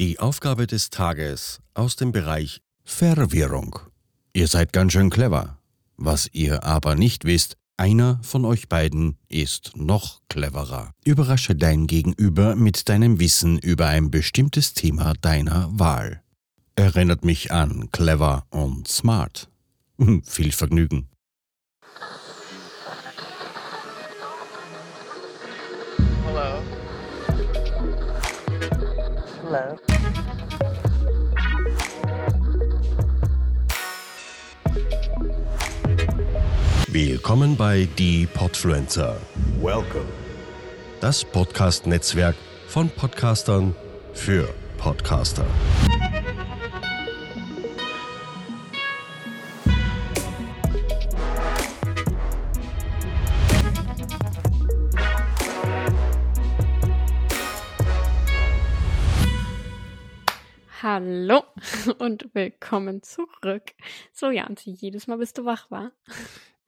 Die 0.00 0.18
Aufgabe 0.18 0.66
des 0.66 0.90
Tages 0.90 1.60
aus 1.72 1.94
dem 1.94 2.10
Bereich 2.10 2.62
Verwirrung. 2.82 3.78
Ihr 4.32 4.48
seid 4.48 4.72
ganz 4.72 4.92
schön 4.92 5.08
clever. 5.08 5.60
Was 5.96 6.28
ihr 6.32 6.64
aber 6.64 6.96
nicht 6.96 7.24
wisst, 7.24 7.56
einer 7.76 8.18
von 8.24 8.44
euch 8.44 8.68
beiden 8.68 9.18
ist 9.28 9.76
noch 9.76 10.20
cleverer. 10.28 10.90
Überrasche 11.04 11.54
dein 11.54 11.86
Gegenüber 11.86 12.56
mit 12.56 12.88
deinem 12.88 13.20
Wissen 13.20 13.56
über 13.60 13.86
ein 13.86 14.10
bestimmtes 14.10 14.74
Thema 14.74 15.12
deiner 15.20 15.70
Wahl. 15.78 16.24
Erinnert 16.74 17.24
mich 17.24 17.52
an 17.52 17.88
clever 17.92 18.46
und 18.50 18.88
smart. 18.88 19.48
Viel 20.24 20.50
Vergnügen. 20.50 21.08
Hello. 26.26 26.62
Hello. 29.44 29.83
Willkommen 36.94 37.56
bei 37.56 37.88
Die 37.98 38.24
Podfluencer, 38.24 39.20
Welcome. 39.60 40.06
das 41.00 41.24
Podcast-Netzwerk 41.24 42.36
von 42.68 42.88
Podcastern 42.88 43.74
für 44.12 44.54
Podcaster. 44.78 45.44
Hallo 60.80 61.42
und 61.98 62.32
willkommen 62.34 63.02
zurück. 63.02 63.72
So, 64.12 64.30
Janzi, 64.30 64.70
jedes 64.70 65.08
Mal 65.08 65.18
bist 65.18 65.38
du 65.38 65.44
wach, 65.44 65.68
war? 65.72 65.90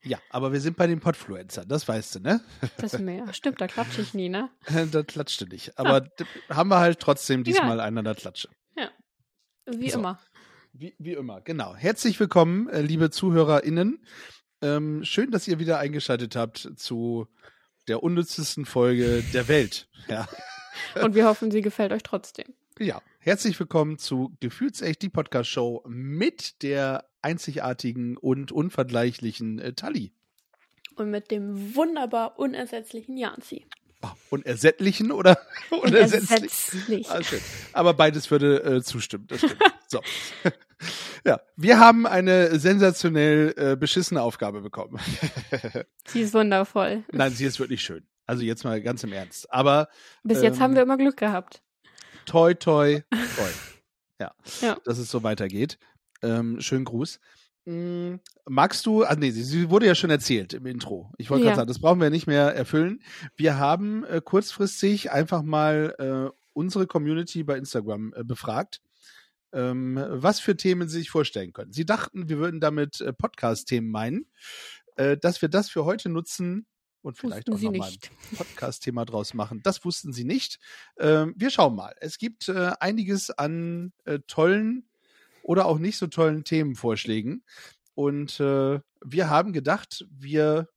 Ja, 0.03 0.19
aber 0.29 0.53
wir 0.53 0.61
sind 0.61 0.77
bei 0.77 0.87
den 0.87 0.99
Podfluencer, 0.99 1.65
das 1.65 1.87
weißt 1.87 2.15
du, 2.15 2.19
ne? 2.19 2.41
Das 2.77 2.97
mehr. 2.99 3.33
Stimmt, 3.33 3.59
da 3.59 3.67
klatsche 3.67 4.01
ich 4.01 4.13
nie, 4.13 4.29
ne? 4.29 4.49
da 4.91 5.03
klatschte 5.03 5.47
nicht. 5.47 5.77
Aber 5.77 6.01
d- 6.01 6.25
haben 6.49 6.69
wir 6.69 6.77
halt 6.79 6.99
trotzdem 6.99 7.43
diesmal 7.43 7.77
Ja. 7.77 7.83
einander 7.83 8.15
Klatsche. 8.15 8.49
Wie 9.69 9.89
So. 9.89 9.99
immer. 9.99 10.17
Wie, 10.71 10.95
wie 10.97 11.11
immer, 11.13 11.41
genau. 11.41 11.75
Herzlich 11.75 12.17
willkommen, 12.21 12.69
äh, 12.69 12.79
liebe 12.81 13.09
ZuhörerInnen. 13.09 14.05
Ähm, 14.61 15.03
schön, 15.03 15.29
dass 15.31 15.45
ihr 15.47 15.59
wieder 15.59 15.77
eingeschaltet 15.79 16.37
habt 16.37 16.69
zu 16.77 17.27
der 17.89 18.01
unnützesten 18.01 18.65
Folge 18.65 19.23
der 19.33 19.47
Welt. 19.47 19.89
Ja. 20.07 20.25
Und 21.03 21.15
wir 21.15 21.25
hoffen, 21.25 21.49
sie 21.51 21.61
gefällt 21.61 21.91
euch 21.91 22.03
trotzdem. 22.03 22.45
ja. 22.79 23.01
Herzlich 23.19 23.59
willkommen 23.59 23.97
zu 23.97 24.37
Gefühlsecht, 24.39 25.01
die 25.01 25.09
Podcast-Show 25.09 25.83
mit 25.87 26.61
der 26.63 27.09
einzigartigen 27.21 28.17
und 28.17 28.51
unvergleichlichen 28.51 29.59
äh, 29.59 29.73
Tali. 29.73 30.11
Und 30.95 31.11
mit 31.11 31.29
dem 31.31 31.75
wunderbar 31.75 32.39
unersetzlichen 32.39 33.17
Janzi. 33.17 33.65
Oh, 34.03 34.07
unersättlichen 34.29 35.11
oder 35.11 35.37
unersetzlich? 35.69 36.51
Unersetzlich. 36.87 37.09
Ah. 37.09 37.21
Aber 37.73 37.93
beides 37.93 38.29
würde 38.29 38.63
äh, 38.63 38.81
zustimmen, 38.81 39.25
das 39.27 39.39
stimmt. 39.39 39.61
So. 39.89 40.01
ja, 41.25 41.39
wir 41.55 41.79
haben 41.79 42.05
eine 42.05 42.59
sensationell 42.59 43.53
äh, 43.55 43.75
beschissene 43.77 44.21
Aufgabe 44.21 44.59
bekommen. 44.59 44.99
Sie 46.05 46.19
ist 46.19 46.33
wundervoll. 46.33 47.05
Nein, 47.13 47.31
sie 47.31 47.45
ist 47.45 47.57
wirklich 47.61 47.81
schön. 47.81 48.05
Also 48.25 48.43
jetzt 48.43 48.65
mal 48.65 48.81
ganz 48.81 49.05
im 49.05 49.13
Ernst. 49.13 49.49
Aber 49.49 49.87
Bis 50.23 50.41
jetzt 50.41 50.57
Ähm, 50.57 50.61
haben 50.63 50.75
wir 50.75 50.81
immer 50.81 50.97
Glück 50.97 51.15
gehabt. 51.15 51.61
toi, 52.25 52.53
toi, 52.53 53.01
toi. 53.09 53.49
Ja, 54.19 54.33
Ja. 54.59 54.77
dass 54.83 54.97
es 54.97 55.09
so 55.09 55.23
weitergeht. 55.23 55.79
Ähm, 56.21 56.59
schönen 56.61 56.85
Gruß. 56.85 57.19
Mm, 57.65 58.15
magst 58.45 58.85
du, 58.85 59.03
ah 59.03 59.15
nee, 59.15 59.31
sie, 59.31 59.69
wurde 59.69 59.85
ja 59.87 59.93
schon 59.95 60.09
erzählt 60.09 60.53
im 60.53 60.65
Intro. 60.65 61.11
Ich 61.17 61.29
wollte 61.29 61.43
Ja. 61.43 61.49
gerade 61.49 61.57
sagen, 61.61 61.67
das 61.67 61.79
brauchen 61.79 61.99
wir 61.99 62.09
nicht 62.09 62.25
mehr 62.25 62.55
erfüllen. 62.55 63.01
Wir 63.35 63.57
haben 63.57 64.05
äh, 64.05 64.21
kurzfristig 64.23 65.11
einfach 65.11 65.43
mal 65.43 65.93
äh, 66.33 66.37
unsere 66.53 66.87
Community 66.87 67.43
bei 67.43 67.57
Instagram 67.57 68.13
äh, 68.15 68.23
befragt, 68.23 68.81
ähm, 69.51 70.01
was 70.09 70.39
für 70.39 70.55
Themen 70.55 70.87
sie 70.87 70.99
sich 70.99 71.09
vorstellen 71.09 71.51
können. 71.51 71.73
Sie 71.73 71.85
dachten, 71.85 72.29
wir 72.29 72.37
würden 72.37 72.61
damit 72.61 73.01
äh, 73.01 73.11
Podcast-Themen 73.11 73.89
meinen, 73.91 74.27
äh, 74.95 75.17
dass 75.17 75.41
wir 75.41 75.49
das 75.49 75.69
für 75.69 75.83
heute 75.83 76.07
nutzen 76.07 76.65
und 77.01 77.17
vielleicht 77.17 77.49
Wussten 77.49 77.67
auch 77.67 77.71
nochmal 77.73 77.89
ein 77.91 78.37
Podcast-Thema 78.37 79.03
draus 79.05 79.33
machen. 79.33 79.59
Das 79.63 79.83
wussten 79.83 80.13
sie 80.13 80.23
nicht. 80.23 80.59
Ähm, 80.99 81.33
wir 81.37 81.49
schauen 81.49 81.75
mal. 81.75 81.93
Es 81.99 82.17
gibt 82.17 82.47
äh, 82.47 82.71
einiges 82.79 83.29
an 83.29 83.91
tollen 84.27 84.87
oder 85.47 85.65
auch 85.65 85.79
nicht 85.79 85.97
so 85.97 86.07
tollen 86.07 86.43
Themenvorschlägen. 86.43 87.43
Und 87.95 88.39
äh, 88.39 88.79
wir 89.03 89.29
haben 89.29 89.53
gedacht, 89.53 90.05
wir 90.11 90.67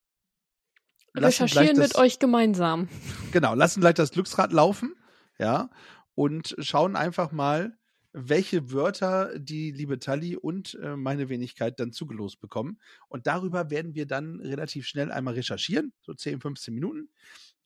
Recherchieren 1.17 1.77
das, 1.77 1.89
mit 1.89 1.97
euch 1.97 2.21
gemeinsam. 2.21 2.89
Genau, 3.33 3.55
lassen 3.55 3.81
gleich 3.81 3.95
das 3.95 4.13
Glücksrad 4.13 4.53
laufen, 4.53 4.95
ja, 5.41 5.71
und 6.15 6.55
schauen 6.61 6.95
einfach 6.95 7.33
mal, 7.33 7.77
welche 8.13 8.71
Wörter 8.73 9.37
die 9.37 9.73
liebe 9.73 9.99
Tali 9.99 10.37
und 10.37 10.79
äh, 10.81 10.97
meine 10.97 11.29
Wenigkeit 11.29 11.81
dann 11.81 11.93
zugelost 11.93 12.41
bekommen. 12.41 12.81
Und 13.09 13.27
darüber 13.27 13.71
werden 13.71 13.95
wir 13.97 14.07
dann 14.07 14.39
relativ 14.41 14.87
schnell 14.87 15.11
einmal 15.11 15.35
recherchieren, 15.35 15.93
so 16.03 16.15
10, 16.15 16.41
15 16.41 16.73
Minuten. 16.73 17.09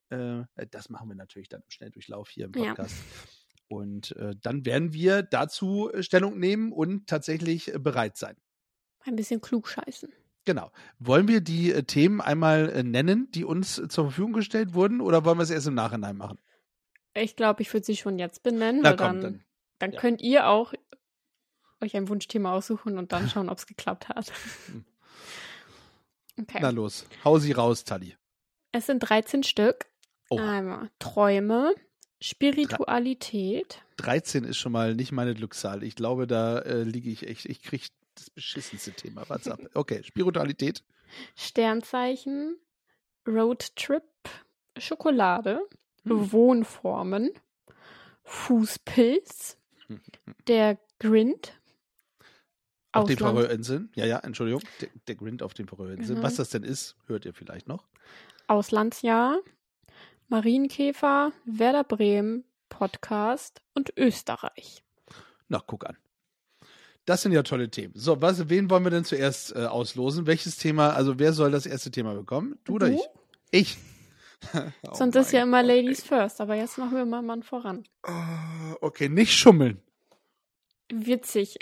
Äh, 0.09 0.45
das 0.71 0.89
machen 0.89 1.09
wir 1.09 1.17
natürlich 1.17 1.51
dann 1.51 1.61
im 1.61 1.71
Schnelldurchlauf 1.71 2.31
hier 2.31 2.47
im 2.47 2.53
Ja. 2.55 2.75
Und 3.69 4.15
äh, 4.17 4.35
dann 4.41 4.65
werden 4.65 4.93
wir 4.93 5.23
dazu 5.23 5.91
äh, 5.93 6.03
Stellung 6.03 6.39
nehmen 6.39 6.73
und 6.73 7.07
tatsächlich 7.07 7.75
äh, 7.75 7.79
bereit 7.79 8.17
sein. 8.17 8.37
Ein 9.01 9.17
bisschen 9.17 9.41
klug 9.41 9.69
scheißen. 9.69 10.13
Genau. 10.45 10.71
Wollen 10.99 11.29
wir 11.29 11.41
die 11.41 11.73
äh, 11.73 11.83
Themen 11.83 12.21
einmal 12.21 12.71
äh, 12.71 12.83
nennen, 12.83 13.31
die 13.31 13.45
uns 13.45 13.79
äh, 13.79 13.89
zur 13.89 14.05
Verfügung 14.05 14.33
gestellt 14.33 14.75
wurden, 14.75 15.01
oder 15.01 15.25
wollen 15.25 15.39
wir 15.39 15.43
es 15.43 15.51
erst 15.51 15.67
im 15.67 15.75
Nachhinein 15.75 16.17
machen? 16.17 16.39
Ich 17.15 17.37
glaube, 17.37 17.63
ich 17.63 17.73
würde 17.73 17.87
sie 17.87 17.97
schon 17.97 18.19
jetzt 18.19 18.43
benennen. 18.43 18.81
Na 18.83 18.91
weil 18.91 18.97
komm, 18.97 19.07
dann, 19.07 19.23
dann. 19.23 19.45
dann 19.79 19.93
ja. 19.93 20.01
könnt 20.01 20.21
ihr 20.21 20.49
auch 20.49 20.75
euch 21.81 21.97
ein 21.97 22.09
Wunschthema 22.09 22.53
aussuchen 22.53 22.99
und 22.99 23.13
dann 23.13 23.29
schauen, 23.29 23.49
ob 23.49 23.59
es 23.59 23.67
geklappt 23.67 24.09
hat. 24.09 24.33
Hm. 24.67 24.85
Okay. 26.37 26.59
Na 26.61 26.71
los, 26.71 27.07
hau 27.25 27.39
sie 27.39 27.53
raus, 27.53 27.85
Tali. 27.85 28.17
Es 28.73 28.87
sind 28.87 28.99
13 28.99 29.45
Stück. 29.45 29.87
Oh, 30.31 30.39
Einmal 30.39 30.91
Träume, 30.99 31.73
Spiritualität, 32.25 33.83
13 33.99 34.45
ist 34.45 34.57
schon 34.57 34.73
mal 34.73 34.95
nicht 34.95 35.13
meine 35.13 35.35
Glückszahl. 35.35 35.83
Ich 35.83 35.95
glaube, 35.95 36.27
da 36.27 36.59
äh, 36.61 36.83
liege 36.83 37.11
ich 37.11 37.29
echt, 37.29 37.45
ich 37.45 37.63
kriege 37.63 37.85
das 38.15 38.31
beschissenste 38.31 38.93
Thema. 38.93 39.29
What's 39.29 39.47
up? 39.47 39.61
Okay, 39.75 40.03
Spiritualität. 40.03 40.83
Sternzeichen, 41.37 42.57
Roadtrip, 43.29 44.05
Schokolade, 44.79 45.61
Hm. 46.05 46.33
Wohnformen, 46.33 47.31
Fußpilz, 48.23 49.59
der 50.49 50.79
Grind, 50.99 51.61
Auf 52.93 53.07
den 53.07 53.19
Färöerinseln. 53.19 53.91
Ja, 53.97 54.07
ja, 54.07 54.19
Entschuldigung. 54.21 54.63
Der, 54.81 54.89
der 55.09 55.15
Grind 55.17 55.43
auf 55.43 55.53
den 55.53 55.67
Färöerinseln. 55.69 56.17
Genau. 56.17 56.27
Was 56.27 56.37
das 56.37 56.49
denn 56.49 56.63
ist, 56.63 56.97
hört 57.07 57.27
ihr 57.27 57.35
vielleicht 57.35 57.69
noch. 57.69 57.87
Auslandsjahr, 58.47 59.41
Marienkäfer, 60.39 61.31
Werder 61.45 61.85
Bremen, 61.85 62.43
Podcast 62.69 63.63
und 63.73 63.93
Österreich. 63.97 64.83
Na, 65.47 65.63
guck 65.65 65.87
an. 65.87 65.97
Das 67.05 67.23
sind 67.23 67.31
ja 67.31 67.45
tolle 67.45 67.71
Themen. 67.71 67.95
So, 67.95 68.21
was, 68.21 68.49
wen 68.49 68.69
wollen 68.69 68.83
wir 68.83 68.91
denn 68.91 69.05
zuerst 69.05 69.55
äh, 69.55 69.67
auslosen? 69.67 70.27
Welches 70.27 70.57
Thema, 70.57 70.91
also 70.91 71.21
wer 71.21 71.33
soll 71.33 71.53
das 71.53 71.67
erste 71.67 71.93
Thema 71.93 72.15
bekommen? 72.15 72.59
Du 72.65 72.75
oder 72.75 72.89
Du? 72.89 72.95
ich? 72.95 73.09
Ich. 73.53 73.79
Oh 74.87 74.93
Sonst 74.95 75.15
ist 75.15 75.33
ja 75.33 75.45
immer 75.45 75.63
Gott, 75.63 75.69
Ladies 75.69 76.03
first, 76.03 76.41
aber 76.41 76.57
jetzt 76.57 76.77
machen 76.79 76.97
wir 76.97 77.07
mal 77.07 77.23
Mann 77.23 77.45
voran. 77.45 77.85
ey. 78.03 78.13
Ah, 78.13 78.75
Okay, 78.81 79.09
nicht 79.09 79.33
schummeln. 79.33 79.81
Witzig. 80.93 81.57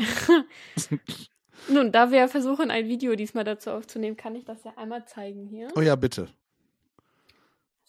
Nun, 1.68 1.92
da 1.92 2.10
wir 2.10 2.18
ja 2.20 2.28
versuchen, 2.28 2.70
ein 2.70 2.88
Video 2.88 3.14
diesmal 3.16 3.44
dazu 3.44 3.70
aufzunehmen, 3.70 4.16
kann 4.16 4.34
ich 4.34 4.44
das 4.46 4.64
ja 4.64 4.72
einmal 4.78 5.04
zeigen 5.06 5.46
hier. 5.46 5.68
Oh 5.76 5.80
ja, 5.82 5.94
bitte. 5.94 6.28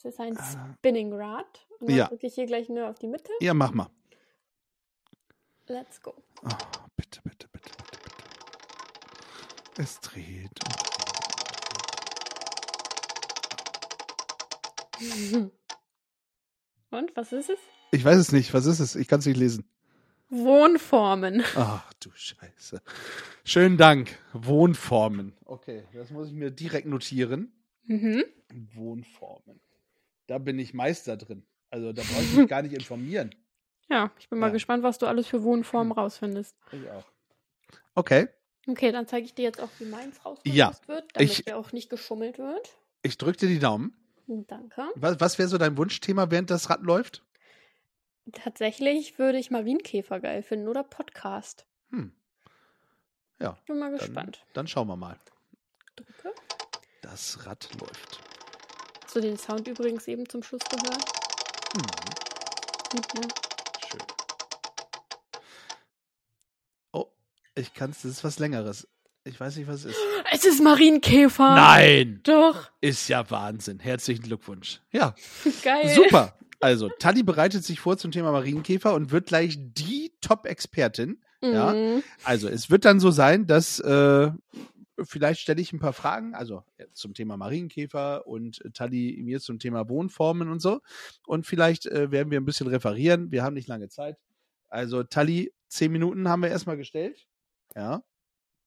Das 0.03 0.13
ist 0.15 0.19
ein 0.19 0.37
Ah. 0.37 0.73
Spinning 0.77 1.13
Rad. 1.13 1.65
Und 1.79 1.89
Ja. 1.91 2.07
drücke 2.07 2.27
ich 2.27 2.35
hier 2.35 2.45
gleich 2.45 2.69
nur 2.69 2.89
auf 2.89 2.99
die 2.99 3.07
Mitte. 3.07 3.31
Ja, 3.39 3.53
mach 3.53 3.71
mal. 3.71 3.89
Let's 5.67 6.01
go. 6.01 6.13
Oh, 6.43 6.49
bitte, 6.97 7.21
bitte, 7.23 7.47
bitte, 7.47 7.69
bitte, 7.77 7.97
bitte. 8.03 9.81
Es 9.81 9.99
dreht. 10.01 10.59
Und 16.91 17.15
was 17.15 17.31
ist 17.33 17.49
es? 17.49 17.57
Ich 17.91 18.03
weiß 18.05 18.17
es 18.17 18.31
nicht. 18.31 18.53
Was 18.53 18.65
ist 18.65 18.79
es? 18.79 18.95
Ich 18.95 19.07
kann 19.07 19.19
es 19.19 19.25
nicht 19.25 19.37
lesen. 19.37 19.65
Wohnformen. 20.29 21.43
Ach 21.55 21.91
du 21.93 22.09
Scheiße. 22.13 22.81
Schönen 23.43 23.77
Dank. 23.77 24.17
Wohnformen. 24.33 25.33
Okay, 25.45 25.87
das 25.93 26.09
muss 26.11 26.27
ich 26.27 26.33
mir 26.33 26.51
direkt 26.51 26.87
notieren. 26.87 27.51
Mhm. 27.85 28.23
Wohnformen. 28.73 29.59
Da 30.27 30.37
bin 30.37 30.57
ich 30.59 30.73
Meister 30.73 31.17
drin. 31.17 31.45
Also 31.69 31.91
da 31.93 32.01
brauche 32.03 32.21
ich 32.23 32.33
mich 32.35 32.47
gar 32.49 32.61
nicht 32.61 32.73
informieren. 32.73 33.33
Ja, 33.89 34.11
ich 34.19 34.29
bin 34.29 34.39
mal 34.39 34.47
Ja. 34.47 34.53
gespannt, 34.53 34.83
was 34.83 34.97
du 34.97 35.05
alles 35.07 35.27
für 35.27 35.43
Wohnformen 35.43 35.91
rausfindest. 35.91 36.55
Ich 36.71 36.89
auch. 36.89 37.05
Okay, 37.95 38.27
Okay, 38.65 38.93
dann 38.93 39.07
zeige 39.09 39.25
ich 39.25 39.33
dir 39.33 39.43
jetzt 39.43 39.59
auch, 39.59 39.67
wie 39.79 39.85
meins 39.85 40.23
rausgelöst 40.23 40.57
Ja, 40.57 40.71
wird, 40.87 41.09
damit 41.15 41.29
ich- 41.39 41.45
ja 41.45 41.57
auch 41.57 41.73
nicht 41.73 41.89
geschummelt 41.89 42.37
wird. 42.37 42.69
ich 43.01 43.17
drücke 43.17 43.39
dir 43.39 43.49
die 43.49 43.59
Daumen. 43.59 43.93
Danke. 44.25 44.87
Was, 44.95 45.19
was 45.19 45.37
wäre 45.37 45.49
so 45.49 45.57
dein 45.57 45.75
Wunschthema, 45.75 46.31
während 46.31 46.49
das 46.49 46.69
Rad 46.69 46.81
läuft? 46.81 47.23
Tatsächlich 48.31 49.19
würde 49.19 49.37
ich 49.37 49.51
Marienkäfer 49.51 50.21
geil 50.21 50.43
finden 50.43 50.69
oder 50.69 50.83
Podcast. 50.83 51.65
Hm. 51.89 52.13
Ja, 53.41 53.57
Bin 53.67 53.79
mal 53.79 53.89
dann, 53.91 53.99
gespannt. 53.99 54.45
dann 54.53 54.65
schauen 54.67 54.87
wir 54.87 54.95
mal. 54.95 55.19
Drücke. 55.97 56.31
Das 57.01 57.45
Rad 57.45 57.67
läuft. 57.81 58.21
Hast 59.13 59.23
du 59.23 59.27
den 59.29 59.37
Sound 59.37 59.67
übrigens 59.67 60.07
eben 60.07 60.27
zum 60.27 60.41
Schluss 60.41 60.63
gehört? 60.71 61.05
Hm. 61.75 61.83
Gut, 62.89 63.13
ne? 63.13 63.27
Schön. 63.87 64.01
Oh, 66.93 67.05
ich 67.53 67.75
kann 67.75 67.91
es, 67.91 68.01
das 68.01 68.09
ist 68.09 68.23
was 68.23 68.39
Längeres. 68.39 68.87
Ich 69.23 69.39
weiß 69.39 69.57
nicht, 69.57 69.67
was 69.67 69.81
es 69.81 69.91
ist. 69.91 69.97
Es 70.31 70.45
ist 70.45 70.63
Marienkäfer. 70.63 71.53
Nein! 71.53 72.21
Doch. 72.23 72.71
Ist 72.81 73.07
ja 73.07 73.29
Wahnsinn. 73.29 73.77
Herzlichen 73.77 74.23
Glückwunsch. 74.23 74.81
Ja, 74.91 75.13
Geil. 75.63 75.89
super. 75.93 76.35
Also, 76.59 76.89
Tali 76.97 77.21
bereitet 77.21 77.63
sich 77.63 77.79
vor 77.79 77.97
zum 77.99 78.09
Thema 78.09 78.31
Marienkäfer 78.31 78.95
und 78.95 79.11
wird 79.11 79.27
gleich 79.27 79.59
die 79.59 80.11
Top-Expertin. 80.21 81.21
Ja. 81.43 81.71
Mhm. 81.71 82.01
Also, 82.23 82.47
es 82.49 82.71
wird 82.71 82.83
dann 82.83 82.99
so 82.99 83.11
sein, 83.11 83.45
dass 83.45 83.79
äh, 83.79 84.31
vielleicht 85.01 85.41
stelle 85.41 85.61
ich 85.61 85.73
ein 85.73 85.79
paar 85.79 85.93
Fragen, 85.93 86.35
also 86.35 86.63
äh, 86.77 86.85
zum 86.93 87.13
Thema 87.13 87.37
Marienkäfer 87.37 88.27
und 88.27 88.63
äh, 88.65 88.71
Tali 88.71 89.19
mir 89.23 89.39
zum 89.39 89.59
Thema 89.59 89.89
Wohnformen 89.89 90.49
und 90.49 90.59
so. 90.61 90.81
Und 91.25 91.45
vielleicht 91.47 91.85
äh, 91.85 92.11
werden 92.11 92.31
wir 92.31 92.39
ein 92.39 92.45
bisschen 92.45 92.67
referieren. 92.67 93.31
Wir 93.31 93.43
haben 93.43 93.53
nicht 93.55 93.67
lange 93.67 93.89
Zeit. 93.89 94.17
Also, 94.69 95.03
Tali, 95.03 95.53
zehn 95.67 95.91
Minuten 95.91 96.27
haben 96.29 96.41
wir 96.41 96.49
erstmal 96.49 96.77
gestellt. 96.77 97.27
Ja. 97.75 98.03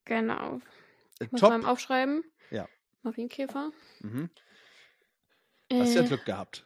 Genau. 0.04 0.56
Äh, 1.18 1.24
Ich 1.24 1.32
muss 1.32 1.40
top. 1.40 1.50
beim 1.50 1.64
Aufschreiben. 1.64 2.22
Ja. 2.50 2.68
Marienkäfer. 3.02 3.72
Mhm. 4.00 4.30
Hast 5.72 5.94
ja 5.94 6.02
Äh, 6.02 6.06
Glück 6.06 6.24
gehabt. 6.24 6.64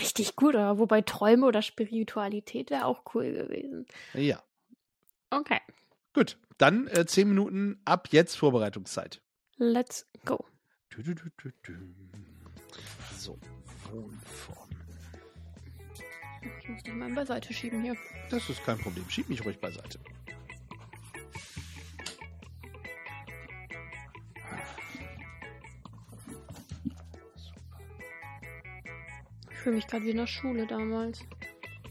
richtig 0.00 0.36
gut, 0.36 0.54
oder? 0.54 0.78
Wobei 0.78 1.00
Träume 1.02 1.46
oder 1.46 1.62
Spiritualität 1.62 2.70
wäre 2.70 2.84
auch 2.84 3.02
cool 3.14 3.32
gewesen. 3.32 3.86
Ja. 4.14 4.42
Okay. 5.30 5.60
Gut. 6.18 6.36
Dann 6.56 6.88
äh, 6.88 7.06
zehn 7.06 7.28
Minuten 7.28 7.80
ab 7.84 8.08
jetzt 8.10 8.34
Vorbereitungszeit. 8.34 9.22
Let's 9.56 10.04
go. 10.24 10.44
Dü, 10.92 11.04
dü, 11.04 11.14
dü. 11.64 11.94
So, 13.16 13.38
Wohnform. 13.92 14.68
Ich 16.60 16.68
muss 16.68 16.82
dich 16.82 16.92
mal 16.92 17.12
beiseite 17.12 17.54
schieben 17.54 17.84
hier. 17.84 17.94
Das 18.30 18.50
ist 18.50 18.64
kein 18.64 18.78
Problem. 18.78 19.08
Schieb 19.08 19.28
mich 19.28 19.44
ruhig 19.44 19.60
beiseite. 19.60 20.00
Ich 29.52 29.56
fühle 29.58 29.76
mich 29.76 29.86
gerade 29.86 30.04
wie 30.04 30.10
in 30.10 30.16
der 30.16 30.26
Schule 30.26 30.66
damals. 30.66 31.20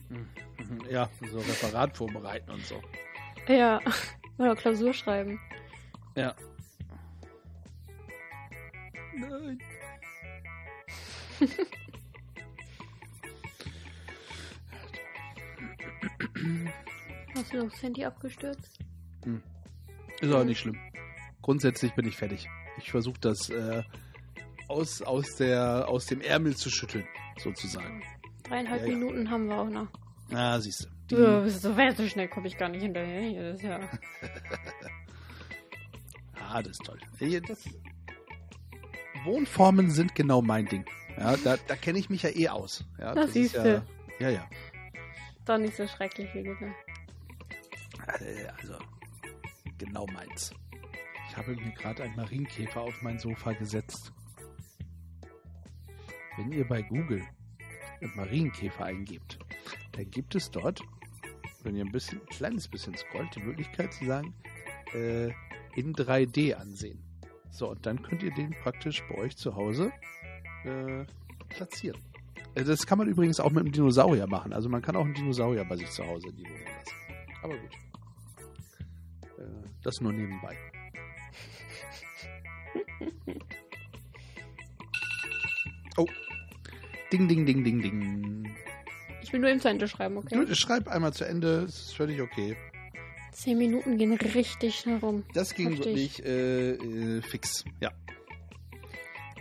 Ja, 0.89 1.09
so 1.31 1.37
Referat 1.37 1.95
vorbereiten 1.95 2.51
und 2.51 2.65
so. 2.65 2.81
Ja. 3.47 3.79
Oder 4.37 4.55
Klausur 4.55 4.93
schreiben. 4.93 5.39
Ja. 6.15 6.35
Nein. 9.15 9.59
Hast 17.35 17.53
du 17.53 17.63
das 17.69 17.81
Handy 17.81 18.05
abgestürzt? 18.05 18.79
Ist 20.21 20.33
auch 20.33 20.43
nicht 20.43 20.59
schlimm. 20.59 20.77
Grundsätzlich 21.41 21.93
bin 21.93 22.07
ich 22.07 22.17
fertig. 22.17 22.47
Ich 22.79 22.91
versuche 22.91 23.19
das 23.19 23.49
äh, 23.49 23.83
aus, 24.67 25.01
aus, 25.01 25.35
der, 25.35 25.87
aus 25.87 26.05
dem 26.07 26.21
Ärmel 26.21 26.55
zu 26.55 26.69
schütteln, 26.69 27.05
sozusagen. 27.37 28.03
Dreieinhalb 28.43 28.81
Ja, 28.81 28.87
ja. 28.87 28.93
Minuten 28.97 29.29
haben 29.29 29.47
wir 29.47 29.57
auch 29.57 29.69
noch. 29.69 29.87
Ah, 30.33 30.59
siehst 30.59 30.89
du. 31.09 31.43
Die- 31.43 31.49
so 31.49 31.77
weit 31.77 31.95
so 31.95 32.05
schnell 32.07 32.27
komme 32.27 32.47
ich 32.47 32.57
gar 32.57 32.69
nicht 32.69 32.81
hinterher. 32.81 33.51
Das 33.51 33.55
ist 33.61 33.63
ja. 33.63 33.79
Das 36.63 36.73
ist 36.73 36.83
toll. 36.85 36.99
Das 37.47 37.65
Wohnformen 39.23 39.89
sind 39.91 40.15
genau 40.15 40.41
mein 40.41 40.65
Ding. 40.65 40.85
Ja, 41.17 41.35
da, 41.37 41.57
da 41.67 41.75
kenne 41.75 41.99
ich 41.99 42.09
mich 42.09 42.23
ja 42.23 42.29
eh 42.29 42.49
aus. 42.49 42.85
Ja, 42.99 43.13
Das 43.15 43.27
ist 43.27 43.33
siehste. 43.33 43.83
Ja, 44.19 44.29
ja, 44.29 44.35
ja. 44.37 44.49
Doch 45.45 45.57
nicht 45.57 45.75
so 45.75 45.87
schrecklich 45.87 46.29
wie 46.33 46.43
gesagt. 46.43 46.75
Äh, 48.21 48.47
Also, 48.61 48.75
genau 49.77 50.05
meins. 50.13 50.53
Ich 51.29 51.37
habe 51.37 51.55
mir 51.55 51.71
gerade 51.71 52.03
einen 52.03 52.15
Marienkäfer 52.15 52.81
auf 52.81 53.01
mein 53.01 53.19
Sofa 53.19 53.53
gesetzt. 53.53 54.11
Wenn 56.37 56.51
ihr 56.51 56.67
bei 56.67 56.81
Google 56.83 57.23
Marienkäfer 58.15 58.85
eingebt, 58.85 59.39
dann 59.93 60.09
gibt 60.11 60.35
es 60.35 60.51
dort, 60.51 60.81
wenn 61.63 61.75
ihr 61.75 61.83
ein 61.83 61.91
bisschen, 61.91 62.21
ein 62.21 62.27
kleines 62.27 62.67
bisschen 62.67 62.95
scrollt, 62.95 63.35
die 63.35 63.39
Möglichkeit 63.41 63.93
zu 63.93 64.05
sagen, 64.05 64.33
äh, 64.93 65.31
in 65.75 65.93
3D 65.93 66.53
ansehen. 66.55 66.99
So, 67.51 67.69
und 67.71 67.85
dann 67.85 68.01
könnt 68.03 68.23
ihr 68.23 68.31
den 68.33 68.51
praktisch 68.61 69.03
bei 69.09 69.15
euch 69.17 69.35
zu 69.37 69.55
Hause 69.55 69.91
äh, 70.65 71.05
platzieren. 71.49 71.99
Äh, 72.55 72.63
Das 72.63 72.85
kann 72.85 72.97
man 72.97 73.07
übrigens 73.07 73.39
auch 73.39 73.49
mit 73.51 73.59
einem 73.63 73.71
Dinosaurier 73.71 74.27
machen. 74.27 74.53
Also 74.53 74.69
man 74.69 74.81
kann 74.81 74.95
auch 74.95 75.05
einen 75.05 75.13
Dinosaurier 75.13 75.65
bei 75.65 75.75
sich 75.77 75.89
zu 75.89 76.05
Hause 76.05 76.27
in 76.29 76.35
die 76.37 76.43
Wohnung 76.43 76.65
lassen. 76.77 76.95
Aber 77.43 77.57
gut. 77.57 77.71
Äh, 79.39 79.69
Das 79.83 80.01
nur 80.01 80.13
nebenbei. 80.13 80.55
Oh. 85.99 86.05
Ding, 87.11 87.27
ding, 87.27 87.45
ding, 87.45 87.63
ding, 87.63 87.81
ding. 87.81 88.55
Ich 89.23 89.33
will 89.33 89.39
nur 89.39 89.49
eben 89.49 89.59
zu 89.59 89.67
Ende 89.69 89.87
schreiben, 89.87 90.17
okay? 90.17 90.45
Du, 90.45 90.55
schreib 90.55 90.87
einmal 90.87 91.11
zu 91.13 91.25
Ende, 91.25 91.63
es 91.63 91.75
ist 91.87 91.95
völlig 91.95 92.21
okay. 92.21 92.55
Zehn 93.37 93.59
Minuten 93.59 93.99
gehen 93.99 94.13
richtig 94.13 94.79
schnell 94.79 94.97
rum. 94.97 95.23
Das 95.35 95.53
ging 95.53 95.69
Heftig. 95.69 95.85
wirklich 95.85 96.25
äh, 96.25 96.71
äh, 96.71 97.21
fix, 97.21 97.63
ja. 97.79 97.91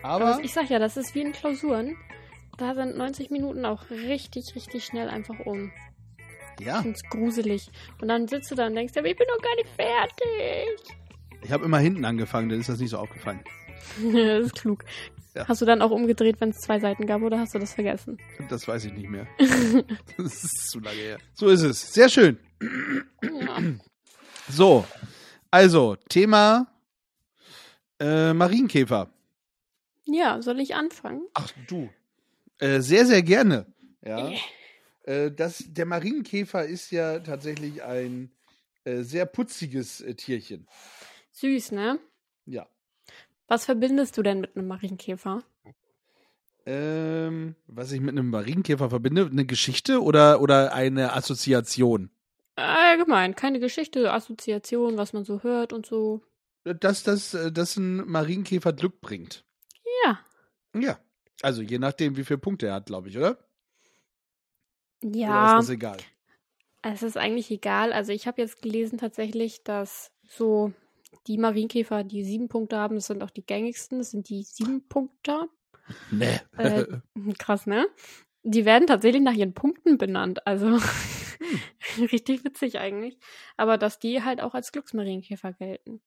Aber 0.02 0.34
Aber, 0.34 0.44
ich 0.44 0.52
sag 0.52 0.68
ja, 0.68 0.78
das 0.78 0.98
ist 0.98 1.14
wie 1.14 1.22
in 1.22 1.32
Klausuren. 1.32 1.96
Da 2.58 2.74
sind 2.74 2.98
90 2.98 3.30
Minuten 3.30 3.64
auch 3.64 3.88
richtig, 3.88 4.54
richtig 4.54 4.84
schnell 4.84 5.08
einfach 5.08 5.40
um. 5.46 5.72
ja, 6.60 6.76
Ich 6.76 6.82
find's 6.82 7.02
gruselig. 7.08 7.70
Und 7.98 8.08
dann 8.08 8.28
sitzt 8.28 8.50
du 8.50 8.54
da 8.54 8.66
und 8.66 8.74
denkst 8.74 8.92
aber 8.98 9.08
ich 9.08 9.16
bin 9.16 9.26
noch 9.34 9.42
gar 9.42 9.54
nicht 9.56 9.70
fertig. 9.74 10.98
ich 11.42 11.50
habe 11.50 11.64
immer 11.64 11.78
hinten 11.78 12.04
angefangen, 12.04 12.50
dann 12.50 12.60
ist 12.60 12.68
das 12.68 12.78
nicht 12.78 12.90
so 12.90 12.98
aufgefallen. 12.98 13.40
das 14.12 14.46
ist 14.48 14.56
klug. 14.56 14.84
Ja. 15.34 15.48
Hast 15.48 15.62
du 15.62 15.64
dann 15.64 15.80
auch 15.80 15.90
umgedreht, 15.90 16.38
wenn 16.40 16.50
es 16.50 16.58
zwei 16.58 16.80
Seiten 16.80 17.06
gab, 17.06 17.22
oder 17.22 17.38
hast 17.38 17.54
du 17.54 17.58
das 17.58 17.72
vergessen? 17.72 18.18
Das 18.50 18.68
weiß 18.68 18.84
ich 18.84 18.92
nicht 18.92 19.08
mehr. 19.08 19.26
das 20.18 20.44
ist 20.44 20.68
zu 20.70 20.80
lange 20.80 20.98
her. 20.98 21.18
So 21.32 21.48
ist 21.48 21.62
es. 21.62 21.94
Sehr 21.94 22.10
schön. 22.10 22.38
So, 24.48 24.84
also 25.50 25.96
Thema 26.08 26.66
äh, 27.98 28.32
Marienkäfer. 28.32 29.10
ja, 30.04 30.40
soll 30.42 30.60
ich 30.60 30.74
anfangen? 30.74 31.26
Ach 31.34 31.50
du. 31.66 31.88
Äh, 32.58 32.80
sehr, 32.80 33.06
sehr 33.06 33.22
gerne. 33.22 33.66
Ja. 34.02 34.30
Äh, 35.02 35.30
das, 35.30 35.64
der 35.66 35.86
Marienkäfer 35.86 36.64
ist 36.64 36.90
ja 36.90 37.18
tatsächlich 37.20 37.82
ein 37.82 38.30
äh, 38.84 39.02
sehr 39.02 39.26
putziges 39.26 40.00
äh, 40.00 40.14
Tierchen. 40.14 40.66
Süß, 41.32 41.72
ne? 41.72 41.98
Ja. 42.44 42.66
Was 43.48 43.64
verbindest 43.64 44.16
du 44.16 44.22
denn 44.22 44.40
mit 44.40 44.56
einem 44.56 44.68
Marienkäfer? 44.68 45.42
Ähm, 46.64 47.54
was 47.66 47.92
ich 47.92 48.00
mit 48.00 48.10
einem 48.10 48.30
Marienkäfer 48.30 48.90
verbinde, 48.90 49.26
eine 49.30 49.44
Geschichte 49.44 50.02
oder, 50.02 50.40
oder 50.40 50.72
eine 50.72 51.12
Assoziation? 51.12 52.10
Allgemein, 52.56 53.34
keine 53.36 53.60
Geschichte, 53.60 54.12
Assoziation, 54.12 54.96
was 54.96 55.12
man 55.12 55.24
so 55.24 55.42
hört 55.42 55.72
und 55.72 55.86
so. 55.86 56.22
Dass, 56.64 57.02
dass, 57.02 57.34
äh, 57.34 57.52
dass 57.52 57.76
ein 57.76 58.06
Marienkäfer 58.08 58.72
Glück 58.72 59.00
bringt. 59.00 59.44
Ja. 60.04 60.18
Ja. 60.74 60.98
Also 61.42 61.62
je 61.62 61.78
nachdem, 61.78 62.16
wie 62.16 62.24
viele 62.24 62.38
Punkte 62.38 62.66
er 62.68 62.74
hat, 62.74 62.86
glaube 62.86 63.08
ich, 63.08 63.18
oder? 63.18 63.38
Oder 65.04 65.16
Ja, 65.16 65.58
ist 65.58 65.68
das 65.68 65.74
egal? 65.74 65.98
es 66.82 67.02
ist 67.02 67.16
eigentlich 67.16 67.50
egal. 67.50 67.92
Also 67.92 68.12
ich 68.12 68.26
habe 68.26 68.40
jetzt 68.40 68.62
gelesen 68.62 68.98
tatsächlich, 68.98 69.62
dass 69.64 70.12
so 70.28 70.72
die 71.26 71.36
Marienkäfer, 71.38 72.04
die 72.04 72.24
sieben 72.24 72.48
Punkte 72.48 72.76
haben, 72.78 72.94
das 72.94 73.06
sind 73.06 73.22
auch 73.22 73.30
die 73.30 73.44
gängigsten, 73.44 73.98
das 73.98 74.12
sind 74.12 74.28
die 74.28 74.42
sieben 74.42 74.86
Punkter. 74.88 75.48
Nee. 76.10 76.40
Äh, 76.56 76.84
krass, 77.38 77.64
ne? 77.68 77.86
Die 78.42 78.64
werden 78.64 78.88
tatsächlich 78.88 79.22
nach 79.22 79.34
ihren 79.34 79.54
Punkten 79.54 79.98
benannt. 79.98 80.44
Also 80.44 80.78
richtig 81.98 82.44
witzig 82.44 82.78
eigentlich. 82.78 83.18
Aber 83.56 83.78
dass 83.78 83.98
die 83.98 84.22
halt 84.22 84.40
auch 84.40 84.54
als 84.54 84.72
Glücksmarienkäfer 84.72 85.52
gelten. 85.54 86.00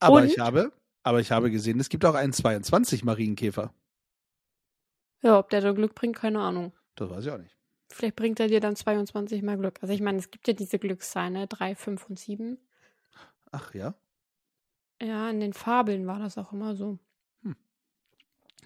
aber 0.00 0.16
und- 0.16 0.26
ich 0.26 0.38
habe, 0.38 0.72
aber 1.02 1.20
ich 1.20 1.30
habe 1.30 1.50
gesehen, 1.50 1.80
es 1.80 1.88
gibt 1.88 2.04
auch 2.04 2.14
einen 2.14 2.32
22 2.32 3.04
Marienkäfer. 3.04 3.72
Ja, 5.22 5.38
ob 5.38 5.50
der 5.50 5.62
so 5.62 5.72
Glück 5.74 5.94
bringt, 5.94 6.16
keine 6.16 6.40
Ahnung. 6.40 6.72
Das 6.96 7.08
weiß 7.10 7.24
ich 7.24 7.30
auch 7.30 7.38
nicht. 7.38 7.56
Vielleicht 7.90 8.16
bringt 8.16 8.40
er 8.40 8.48
dir 8.48 8.60
dann 8.60 8.76
22 8.76 9.42
mal 9.42 9.56
Glück. 9.56 9.78
Also 9.82 9.94
ich 9.94 10.00
meine, 10.00 10.18
es 10.18 10.30
gibt 10.30 10.46
ja 10.48 10.54
diese 10.54 10.78
Glückszahlen, 10.78 11.32
ne? 11.32 11.46
3, 11.46 11.74
5 11.74 12.08
und 12.08 12.18
7. 12.18 12.58
Ach 13.52 13.72
ja. 13.74 13.94
Ja, 15.00 15.30
in 15.30 15.40
den 15.40 15.52
Fabeln 15.52 16.06
war 16.06 16.18
das 16.18 16.38
auch 16.38 16.52
immer 16.52 16.74
so. 16.76 16.98
Hm. 17.42 17.56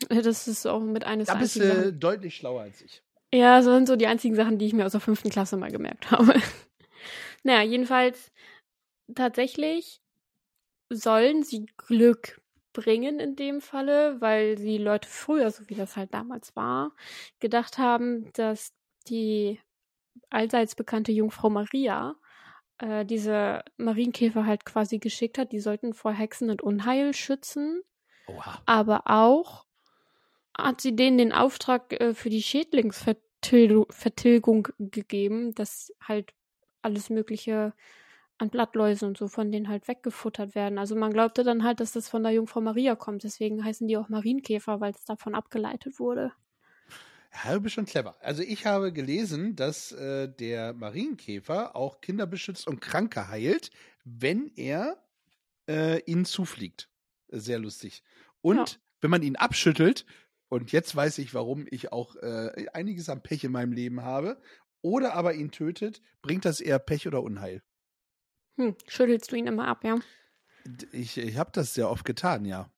Das 0.08 0.48
ist 0.48 0.66
auch 0.66 0.80
mit 0.80 1.04
eines 1.04 1.26
Da 1.28 1.34
bist 1.34 1.56
du 1.56 1.66
Sachen. 1.66 2.00
deutlich 2.00 2.36
schlauer 2.36 2.62
als 2.62 2.80
ich. 2.82 3.02
Ja, 3.32 3.56
das 3.56 3.66
sind 3.66 3.86
so 3.86 3.96
die 3.96 4.06
einzigen 4.06 4.34
Sachen, 4.34 4.58
die 4.58 4.66
ich 4.66 4.72
mir 4.72 4.86
aus 4.86 4.92
der 4.92 5.00
fünften 5.00 5.30
Klasse 5.30 5.56
mal 5.56 5.70
gemerkt 5.70 6.10
habe. 6.10 6.34
naja, 7.42 7.62
jedenfalls 7.62 8.32
tatsächlich 9.14 10.00
sollen 10.90 11.42
sie 11.42 11.66
Glück 11.76 12.40
bringen 12.72 13.20
in 13.20 13.36
dem 13.36 13.60
Falle, 13.60 14.20
weil 14.20 14.56
die 14.56 14.78
Leute 14.78 15.08
früher, 15.08 15.50
so 15.50 15.68
wie 15.68 15.74
das 15.74 15.96
halt 15.96 16.14
damals 16.14 16.54
war, 16.56 16.92
gedacht 17.40 17.78
haben, 17.78 18.32
dass 18.34 18.72
die 19.08 19.60
allseits 20.30 20.74
bekannte 20.74 21.12
Jungfrau 21.12 21.50
Maria 21.50 22.16
äh, 22.78 23.04
diese 23.04 23.64
Marienkäfer 23.76 24.46
halt 24.46 24.64
quasi 24.64 24.98
geschickt 24.98 25.38
hat. 25.38 25.52
Die 25.52 25.60
sollten 25.60 25.92
vor 25.94 26.12
Hexen 26.12 26.50
und 26.50 26.62
Unheil 26.62 27.14
schützen, 27.14 27.82
Oha. 28.26 28.62
aber 28.66 29.02
auch 29.06 29.66
hat 30.58 30.80
sie 30.80 30.96
denen 30.96 31.18
den 31.18 31.32
Auftrag 31.32 31.92
äh, 32.00 32.14
für 32.14 32.30
die 32.30 32.42
Schädlingsvertilgung 32.42 34.68
gegeben, 34.78 35.54
dass 35.54 35.92
halt 36.02 36.32
alles 36.82 37.10
Mögliche 37.10 37.74
an 38.38 38.50
Blattläusen 38.50 39.08
und 39.08 39.18
so 39.18 39.28
von 39.28 39.50
denen 39.52 39.68
halt 39.68 39.88
weggefuttert 39.88 40.54
werden. 40.54 40.78
Also 40.78 40.94
man 40.96 41.12
glaubte 41.12 41.44
dann 41.44 41.64
halt, 41.64 41.80
dass 41.80 41.92
das 41.92 42.08
von 42.08 42.22
der 42.22 42.32
Jungfrau 42.32 42.60
Maria 42.60 42.94
kommt. 42.96 43.24
Deswegen 43.24 43.64
heißen 43.64 43.86
die 43.88 43.96
auch 43.96 44.08
Marienkäfer, 44.08 44.80
weil 44.80 44.92
es 44.92 45.04
davon 45.04 45.34
abgeleitet 45.34 45.98
wurde. 46.00 46.32
Ja, 47.44 47.58
du 47.58 47.68
schon 47.68 47.86
clever. 47.86 48.16
Also 48.20 48.42
ich 48.42 48.66
habe 48.66 48.92
gelesen, 48.92 49.54
dass 49.54 49.92
äh, 49.92 50.28
der 50.28 50.72
Marienkäfer 50.72 51.76
auch 51.76 52.00
Kinder 52.00 52.26
beschützt 52.26 52.66
und 52.66 52.80
Kranke 52.80 53.28
heilt, 53.28 53.70
wenn 54.04 54.50
er 54.56 55.04
äh, 55.68 56.00
ihnen 56.04 56.24
zufliegt. 56.24 56.88
Sehr 57.28 57.58
lustig. 57.58 58.02
Und 58.40 58.56
Ja. 58.56 58.64
wenn 59.00 59.10
man 59.10 59.22
ihn 59.22 59.36
abschüttelt, 59.36 60.06
und 60.48 60.72
jetzt 60.72 60.94
weiß 60.94 61.18
ich, 61.18 61.34
warum 61.34 61.66
ich 61.70 61.92
auch 61.92 62.16
äh, 62.16 62.66
einiges 62.72 63.08
an 63.08 63.22
Pech 63.22 63.44
in 63.44 63.52
meinem 63.52 63.72
Leben 63.72 64.02
habe, 64.02 64.40
oder 64.82 65.14
aber 65.14 65.34
ihn 65.34 65.50
tötet, 65.50 66.00
bringt 66.22 66.44
das 66.44 66.60
eher 66.60 66.78
Pech 66.78 67.06
oder 67.06 67.22
Unheil. 67.22 67.62
Hm, 68.56 68.76
schüttelst 68.86 69.30
du 69.30 69.36
ihn 69.36 69.46
immer 69.46 69.68
ab, 69.68 69.84
ja? 69.84 69.98
Ich, 70.92 71.16
ich 71.18 71.36
habe 71.36 71.50
das 71.52 71.74
sehr 71.74 71.90
oft 71.90 72.04
getan, 72.04 72.44
ja. 72.44 72.70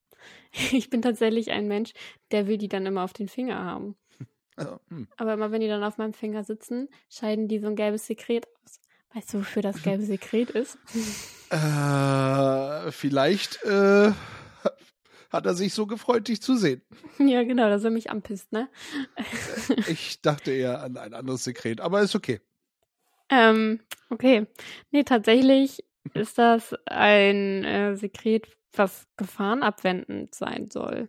Ich 0.72 0.90
bin 0.90 1.02
tatsächlich 1.02 1.50
ein 1.50 1.68
Mensch, 1.68 1.92
der 2.30 2.46
will 2.46 2.58
die 2.58 2.68
dann 2.68 2.86
immer 2.86 3.04
auf 3.04 3.12
den 3.12 3.28
Finger 3.28 3.64
haben. 3.64 3.96
Also, 4.56 4.78
hm. 4.88 5.08
Aber 5.16 5.32
immer 5.32 5.52
wenn 5.52 5.62
die 5.62 5.68
dann 5.68 5.82
auf 5.82 5.96
meinem 5.96 6.12
Finger 6.12 6.44
sitzen, 6.44 6.88
scheiden 7.08 7.48
die 7.48 7.60
so 7.60 7.68
ein 7.68 7.76
gelbes 7.76 8.06
Sekret 8.06 8.46
aus. 8.62 8.78
Weißt 9.14 9.32
du, 9.32 9.38
wofür 9.38 9.62
das 9.62 9.82
gelbe 9.82 10.04
Sekret 10.04 10.50
ist? 10.50 10.76
Äh, 11.50 12.92
vielleicht 12.92 13.62
äh, 13.64 14.12
hat 15.30 15.46
er 15.46 15.54
sich 15.54 15.74
so 15.74 15.86
gefreut, 15.86 16.28
dich 16.28 16.42
zu 16.42 16.56
sehen. 16.56 16.82
ja, 17.18 17.42
genau, 17.44 17.68
dass 17.68 17.84
er 17.84 17.90
mich 17.90 18.10
anpisst, 18.10 18.52
ne? 18.52 18.68
Ich 19.88 20.20
dachte 20.20 20.50
eher 20.50 20.82
an 20.82 20.96
ein 20.96 21.14
anderes 21.14 21.44
Sekret, 21.44 21.80
aber 21.80 22.00
ist 22.02 22.14
okay. 22.14 22.40
Ähm, 23.28 23.80
okay. 24.10 24.46
Nee, 24.90 25.04
tatsächlich 25.04 25.84
ist 26.14 26.38
das 26.38 26.74
ein 26.86 27.64
äh, 27.64 27.96
Sekret, 27.96 28.48
was 28.72 29.06
gefahrenabwendend 29.16 30.34
sein 30.34 30.70
soll. 30.70 31.08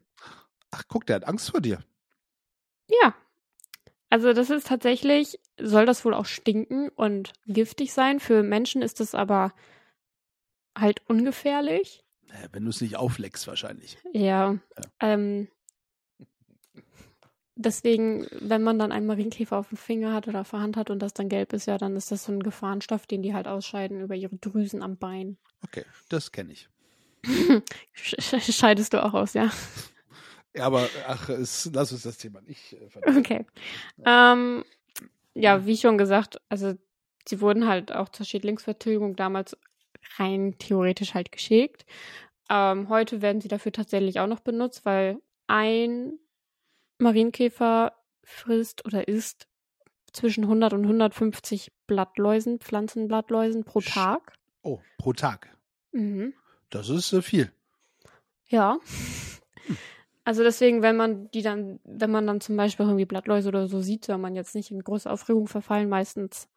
Ach, 0.72 0.84
guck, 0.88 1.06
der 1.06 1.18
hat 1.18 1.28
Angst 1.28 1.52
vor 1.52 1.62
dir. 1.62 1.84
Ja. 2.88 3.16
Also 4.10 4.34
das 4.34 4.50
ist 4.50 4.68
tatsächlich, 4.68 5.40
soll 5.58 5.86
das 5.86 6.04
wohl 6.04 6.14
auch 6.14 6.26
stinken 6.26 6.90
und 6.90 7.32
giftig 7.46 7.94
sein. 7.94 8.20
Für 8.20 8.44
Menschen 8.44 8.82
ist 8.82 9.00
es 9.00 9.16
aber 9.16 9.54
halt 10.78 11.02
ungefährlich. 11.08 12.04
Wenn 12.52 12.64
du 12.64 12.70
es 12.70 12.82
nicht 12.82 12.96
aufleckst, 12.96 13.48
wahrscheinlich. 13.48 13.98
Ja. 14.14 14.54
Ja. 14.54 14.60
Ähm, 15.00 15.48
deswegen, 17.56 18.28
wenn 18.40 18.64
man 18.64 18.80
dann 18.80 18.92
einen 18.92 19.06
Marienkäfer 19.06 19.58
auf 19.58 19.70
dem 19.70 19.78
Finger 19.78 20.14
hat 20.14 20.28
oder 20.28 20.42
auf 20.42 20.50
der 20.52 20.60
Hand 20.60 20.78
hat 20.78 20.90
und 20.90 21.00
das 21.00 21.14
dann 21.14 21.30
gelb 21.30 21.54
ist, 21.54 21.68
ja, 21.68 21.78
dann 21.78 21.96
ist 21.96 22.12
das 22.12 22.26
so 22.26 22.32
ein 22.32 22.44
Gefahrenstoff, 22.44 23.06
den 23.08 23.22
die 23.22 23.34
halt 23.34 23.48
ausscheiden 23.48 24.02
über 24.02 24.16
ihre 24.16 24.38
Drüsen 24.38 24.82
am 24.82 24.98
Bein. 24.98 25.38
Okay, 25.64 25.86
das 26.10 26.32
kenne 26.32 26.54
ich. 26.54 26.70
Sch 27.94 28.16
sch- 28.20 28.52
scheidest 28.52 28.94
du 28.94 29.04
auch 29.04 29.14
aus, 29.14 29.34
ja? 29.34 29.52
Ja, 30.56 30.66
aber 30.66 30.90
ach, 31.08 31.30
es, 31.30 31.70
lass 31.74 31.92
uns 31.92 32.02
das 32.04 32.18
Thema 32.18 32.42
nicht 32.42 32.74
äh. 32.74 32.90
Okay. 33.18 33.46
Ähm, 34.04 34.66
ja, 35.34 35.66
wie 35.66 35.78
schon 35.78 35.98
gesagt, 35.98 36.42
also 36.50 36.74
sie 37.28 37.40
wurden 37.40 37.68
halt 37.68 37.92
auch 37.92 38.10
zur 38.10 38.26
Schädlingsvertilgung 38.26 39.16
damals 39.16 39.56
rein 40.18 40.56
theoretisch 40.58 41.14
halt 41.14 41.32
geschickt. 41.32 41.86
Ähm, 42.50 42.90
heute 42.90 43.22
werden 43.22 43.42
sie 43.42 43.48
dafür 43.48 43.72
tatsächlich 43.72 44.20
auch 44.20 44.28
noch 44.28 44.42
benutzt, 44.42 44.86
weil 44.86 45.22
ein 45.48 46.20
Marienkäfer 46.98 47.94
frisst 48.24 48.86
oder 48.86 49.08
isst 49.08 49.48
zwischen 50.12 50.44
100 50.44 50.74
und 50.74 50.84
150 50.84 51.72
Blattläusen, 51.88 52.60
Pflanzenblattläusen 52.60 53.64
pro 53.64 53.82
Tag. 53.82 54.34
Oh, 54.62 54.80
pro 54.98 55.14
Tag. 55.14 55.56
Mhm. 55.92 56.34
Das 56.70 56.90
ist 56.90 57.14
äh, 57.14 57.22
viel. 57.22 57.52
Ja. 58.48 58.80
Also 60.24 60.44
deswegen, 60.44 60.82
wenn 60.82 60.98
man 60.98 61.32
die 61.32 61.42
dann, 61.42 61.80
wenn 61.84 62.12
man 62.12 62.28
dann 62.28 62.42
zum 62.42 62.56
Beispiel 62.56 62.86
irgendwie 62.86 63.06
Blattläuse 63.06 63.50
oder 63.50 63.68
so 63.68 63.82
sieht, 63.82 64.06
soll 64.06 64.18
man 64.18 64.36
jetzt 64.36 64.56
nicht 64.56 64.72
in 64.72 64.84
große 64.84 65.10
Aufregung 65.10 65.48
verfallen. 65.48 65.90
Meistens 65.90 66.48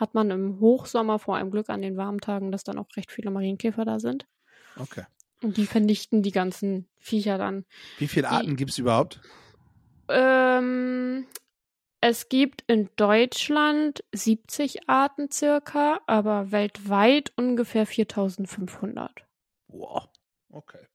hat 0.00 0.14
man 0.14 0.30
im 0.30 0.58
Hochsommer 0.60 1.18
vor 1.18 1.36
allem 1.36 1.50
Glück 1.50 1.68
an 1.68 1.82
den 1.82 1.96
warmen 1.96 2.20
Tagen, 2.20 2.50
dass 2.50 2.64
dann 2.64 2.78
auch 2.78 2.88
recht 2.96 3.12
viele 3.12 3.30
Marienkäfer 3.30 3.84
da 3.84 4.00
sind. 4.00 4.26
Okay. 4.76 5.04
Und 5.42 5.56
die 5.56 5.66
vernichten 5.66 6.22
die 6.22 6.32
ganzen 6.32 6.88
Viecher 6.98 7.38
dann. 7.38 7.64
Wie 7.98 8.08
viele 8.08 8.28
Arten 8.28 8.56
gibt 8.56 8.72
es 8.72 8.78
überhaupt? 8.78 9.20
Ähm, 10.08 11.26
es 12.00 12.28
gibt 12.28 12.64
in 12.66 12.88
Deutschland 12.96 14.04
70 14.12 14.88
Arten 14.88 15.30
circa, 15.30 16.00
aber 16.06 16.50
weltweit 16.50 17.32
ungefähr 17.36 17.86
4500. 17.86 19.26
Wow. 19.68 20.08
Okay. 20.50 20.86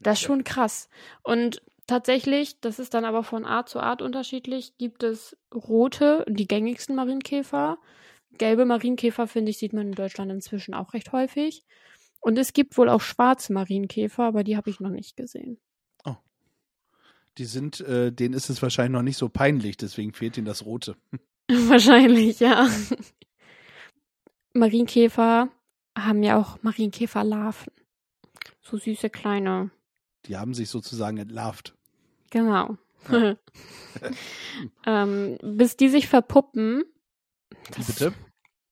Das 0.00 0.18
ist 0.18 0.24
Okay. 0.24 0.26
schon 0.26 0.44
krass. 0.44 0.88
Und 1.22 1.62
tatsächlich, 1.86 2.60
das 2.60 2.78
ist 2.78 2.94
dann 2.94 3.04
aber 3.04 3.22
von 3.22 3.44
Art 3.44 3.68
zu 3.68 3.80
Art 3.80 4.02
unterschiedlich, 4.02 4.76
gibt 4.78 5.02
es 5.02 5.36
rote, 5.54 6.24
die 6.28 6.46
gängigsten 6.46 6.94
Marienkäfer. 6.96 7.78
Gelbe 8.38 8.64
Marienkäfer, 8.64 9.26
finde 9.26 9.50
ich, 9.50 9.58
sieht 9.58 9.72
man 9.72 9.88
in 9.88 9.94
Deutschland 9.94 10.30
inzwischen 10.30 10.74
auch 10.74 10.92
recht 10.92 11.12
häufig. 11.12 11.64
Und 12.20 12.38
es 12.38 12.52
gibt 12.52 12.76
wohl 12.76 12.88
auch 12.88 13.00
schwarze 13.00 13.52
Marienkäfer, 13.52 14.24
aber 14.24 14.44
die 14.44 14.56
habe 14.56 14.70
ich 14.70 14.80
noch 14.80 14.90
nicht 14.90 15.16
gesehen. 15.16 15.58
Die 17.38 17.44
sind, 17.44 17.80
äh, 17.80 18.12
denen 18.12 18.34
ist 18.34 18.48
es 18.48 18.62
wahrscheinlich 18.62 18.92
noch 18.92 19.02
nicht 19.02 19.18
so 19.18 19.28
peinlich, 19.28 19.76
deswegen 19.76 20.12
fehlt 20.12 20.36
ihnen 20.36 20.46
das 20.46 20.64
Rote. 20.64 20.96
Wahrscheinlich, 21.48 22.40
ja. 22.40 22.68
Marienkäfer 24.52 25.48
haben 25.96 26.22
ja 26.22 26.38
auch 26.40 26.60
Marienkäferlarven. 26.62 27.72
So 28.62 28.78
süße 28.78 29.10
kleine. 29.10 29.70
Die 30.28 30.36
haben 30.36 30.54
sich 30.54 30.68
sozusagen 30.70 31.16
entlarvt. 31.18 31.74
Genau. 32.30 32.76
Ja. 33.10 33.36
ähm, 34.86 35.38
bis 35.42 35.76
die 35.76 35.88
sich 35.88 36.08
verpuppen. 36.08 36.84
Wie 37.50 37.56
das- 37.76 37.86
bitte? 37.86 38.12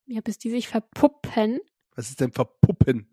Ja, 0.06 0.20
bis 0.20 0.38
die 0.38 0.50
sich 0.50 0.68
verpuppen. 0.68 1.61
Was 1.96 2.11
ist 2.11 2.20
denn 2.20 2.32
verpuppen? 2.32 3.08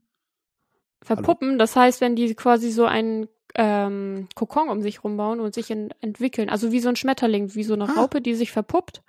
Verpuppen, 1.04 1.58
das 1.58 1.76
heißt, 1.76 2.02
wenn 2.02 2.16
die 2.16 2.34
quasi 2.36 2.70
so 2.72 2.86
einen 2.86 3.28
ähm, 3.56 4.28
Kokon 4.36 4.70
um 4.70 4.82
sich 4.82 5.04
rumbauen 5.04 5.40
und 5.40 5.54
sich 5.54 5.72
in, 5.72 5.92
entwickeln. 6.00 6.50
Also 6.50 6.72
wie 6.72 6.80
so 6.80 6.90
ein 6.90 6.96
Schmetterling, 6.96 7.56
wie 7.56 7.64
so 7.64 7.74
eine 7.74 7.86
Ah. 7.90 7.94
Raupe, 7.94 8.22
die 8.22 8.36
sich 8.36 8.52
verpuppt 8.52 9.02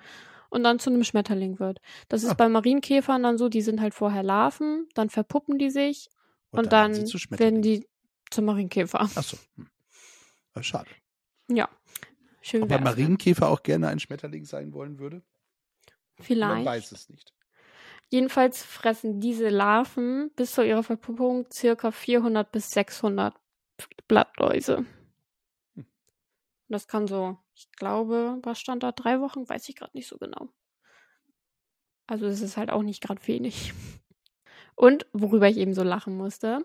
und 0.48 0.64
dann 0.64 0.78
zu 0.78 0.90
einem 0.90 1.04
Schmetterling 1.04 1.58
wird. 1.58 1.80
Das 2.08 2.22
ist 2.22 2.30
Ah. 2.30 2.34
bei 2.34 2.48
Marienkäfern 2.48 3.22
dann 3.22 3.36
so, 3.38 3.48
die 3.48 3.62
sind 3.62 3.80
halt 3.80 3.94
vorher 3.94 4.22
Larven, 4.22 4.88
dann 4.94 5.10
verpuppen 5.10 5.58
die 5.58 5.70
sich 5.70 6.08
und, 6.50 6.72
dann, 6.72 6.92
werden 6.94 7.06
sie 7.06 7.18
zu 7.18 7.18
werden 7.30 7.62
die 7.62 7.86
zum 8.32 8.46
Marienkäfer. 8.46 9.00
Achso. 9.00 9.36
Hm. 9.56 9.68
Aber 10.52 10.62
schade. 10.62 10.90
Ja. 11.48 11.68
Schön 12.40 12.62
Ob 12.62 12.72
ein? 12.72 12.82
Marienkäfer 12.82 13.48
auch 13.48 13.62
gerne 13.62 13.88
ein 13.88 14.00
Schmetterling 14.00 14.44
sein 14.44 14.72
wollen 14.72 14.98
würde? 14.98 15.22
Man 16.16 16.26
Vielleicht. 16.26 16.66
weiß 16.66 16.92
es 16.92 17.08
nicht. 17.08 17.32
Jedenfalls 18.10 18.62
fressen 18.62 19.20
diese 19.20 19.48
Larven 19.48 20.30
bis 20.36 20.52
zu 20.52 20.62
ihrer 20.66 20.82
Verpuppung 20.82 21.46
circa 21.50 21.90
400 21.90 22.50
bis 22.52 22.70
600 22.70 23.34
Blattläuse. 24.06 24.84
Hm. 25.74 25.86
Das 26.68 26.88
kann 26.88 27.06
so, 27.06 27.38
ich 27.54 27.70
glaube, 27.72 28.38
was 28.42 28.60
stand 28.60 28.82
da? 28.82 28.92
Drei 28.92 29.20
Wochen? 29.20 29.48
Weiß 29.48 29.68
ich 29.68 29.76
gerade 29.76 29.96
nicht 29.96 30.08
so 30.08 30.18
genau. 30.18 30.48
Also 32.06 32.26
es 32.26 32.42
ist 32.42 32.56
halt 32.56 32.70
auch 32.70 32.82
nicht 32.82 33.02
gerade 33.02 33.26
wenig. 33.26 33.72
Und 34.74 35.06
worüber 35.12 35.48
ich 35.48 35.56
eben 35.56 35.74
so 35.74 35.82
lachen 35.82 36.16
musste, 36.16 36.64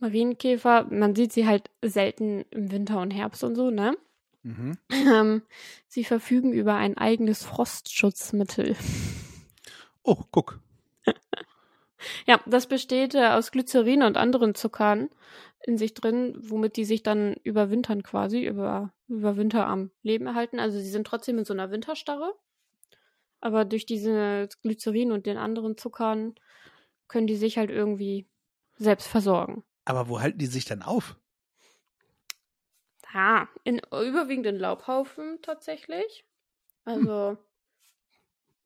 Marienkäfer, 0.00 0.86
man 0.90 1.14
sieht 1.14 1.32
sie 1.32 1.46
halt 1.46 1.70
selten 1.82 2.44
im 2.50 2.70
Winter 2.70 3.00
und 3.00 3.10
Herbst 3.10 3.44
und 3.44 3.54
so, 3.54 3.70
ne? 3.70 3.96
Mhm. 4.42 4.78
Ähm, 4.90 5.42
sie 5.88 6.04
verfügen 6.04 6.52
über 6.52 6.74
ein 6.74 6.96
eigenes 6.96 7.44
Frostschutzmittel. 7.44 8.76
Oh, 10.02 10.22
guck. 10.30 10.60
Ja, 12.26 12.40
das 12.46 12.66
besteht 12.66 13.14
äh, 13.14 13.26
aus 13.28 13.50
Glycerin 13.50 14.02
und 14.02 14.16
anderen 14.16 14.54
Zuckern 14.54 15.08
in 15.64 15.78
sich 15.78 15.94
drin, 15.94 16.36
womit 16.38 16.76
die 16.76 16.84
sich 16.84 17.02
dann 17.02 17.34
überwintern 17.42 18.02
quasi, 18.02 18.46
über, 18.46 18.92
über 19.08 19.36
Winter 19.36 19.66
am 19.66 19.90
Leben 20.02 20.26
erhalten. 20.26 20.60
Also 20.60 20.78
sie 20.78 20.90
sind 20.90 21.06
trotzdem 21.06 21.38
in 21.38 21.44
so 21.44 21.54
einer 21.54 21.70
Winterstarre, 21.70 22.34
aber 23.40 23.64
durch 23.64 23.86
diese 23.86 24.48
Glycerin 24.62 25.10
und 25.10 25.26
den 25.26 25.38
anderen 25.38 25.76
Zuckern 25.76 26.34
können 27.08 27.26
die 27.26 27.36
sich 27.36 27.58
halt 27.58 27.70
irgendwie 27.70 28.28
selbst 28.76 29.08
versorgen. 29.08 29.64
Aber 29.86 30.08
wo 30.10 30.20
halten 30.20 30.38
die 30.38 30.46
sich 30.46 30.66
dann 30.66 30.82
auf? 30.82 31.16
Ja, 33.14 33.48
in, 33.64 33.78
überwiegend 33.78 34.44
in 34.46 34.58
Laubhaufen 34.58 35.38
tatsächlich. 35.40 36.26
Also, 36.84 37.38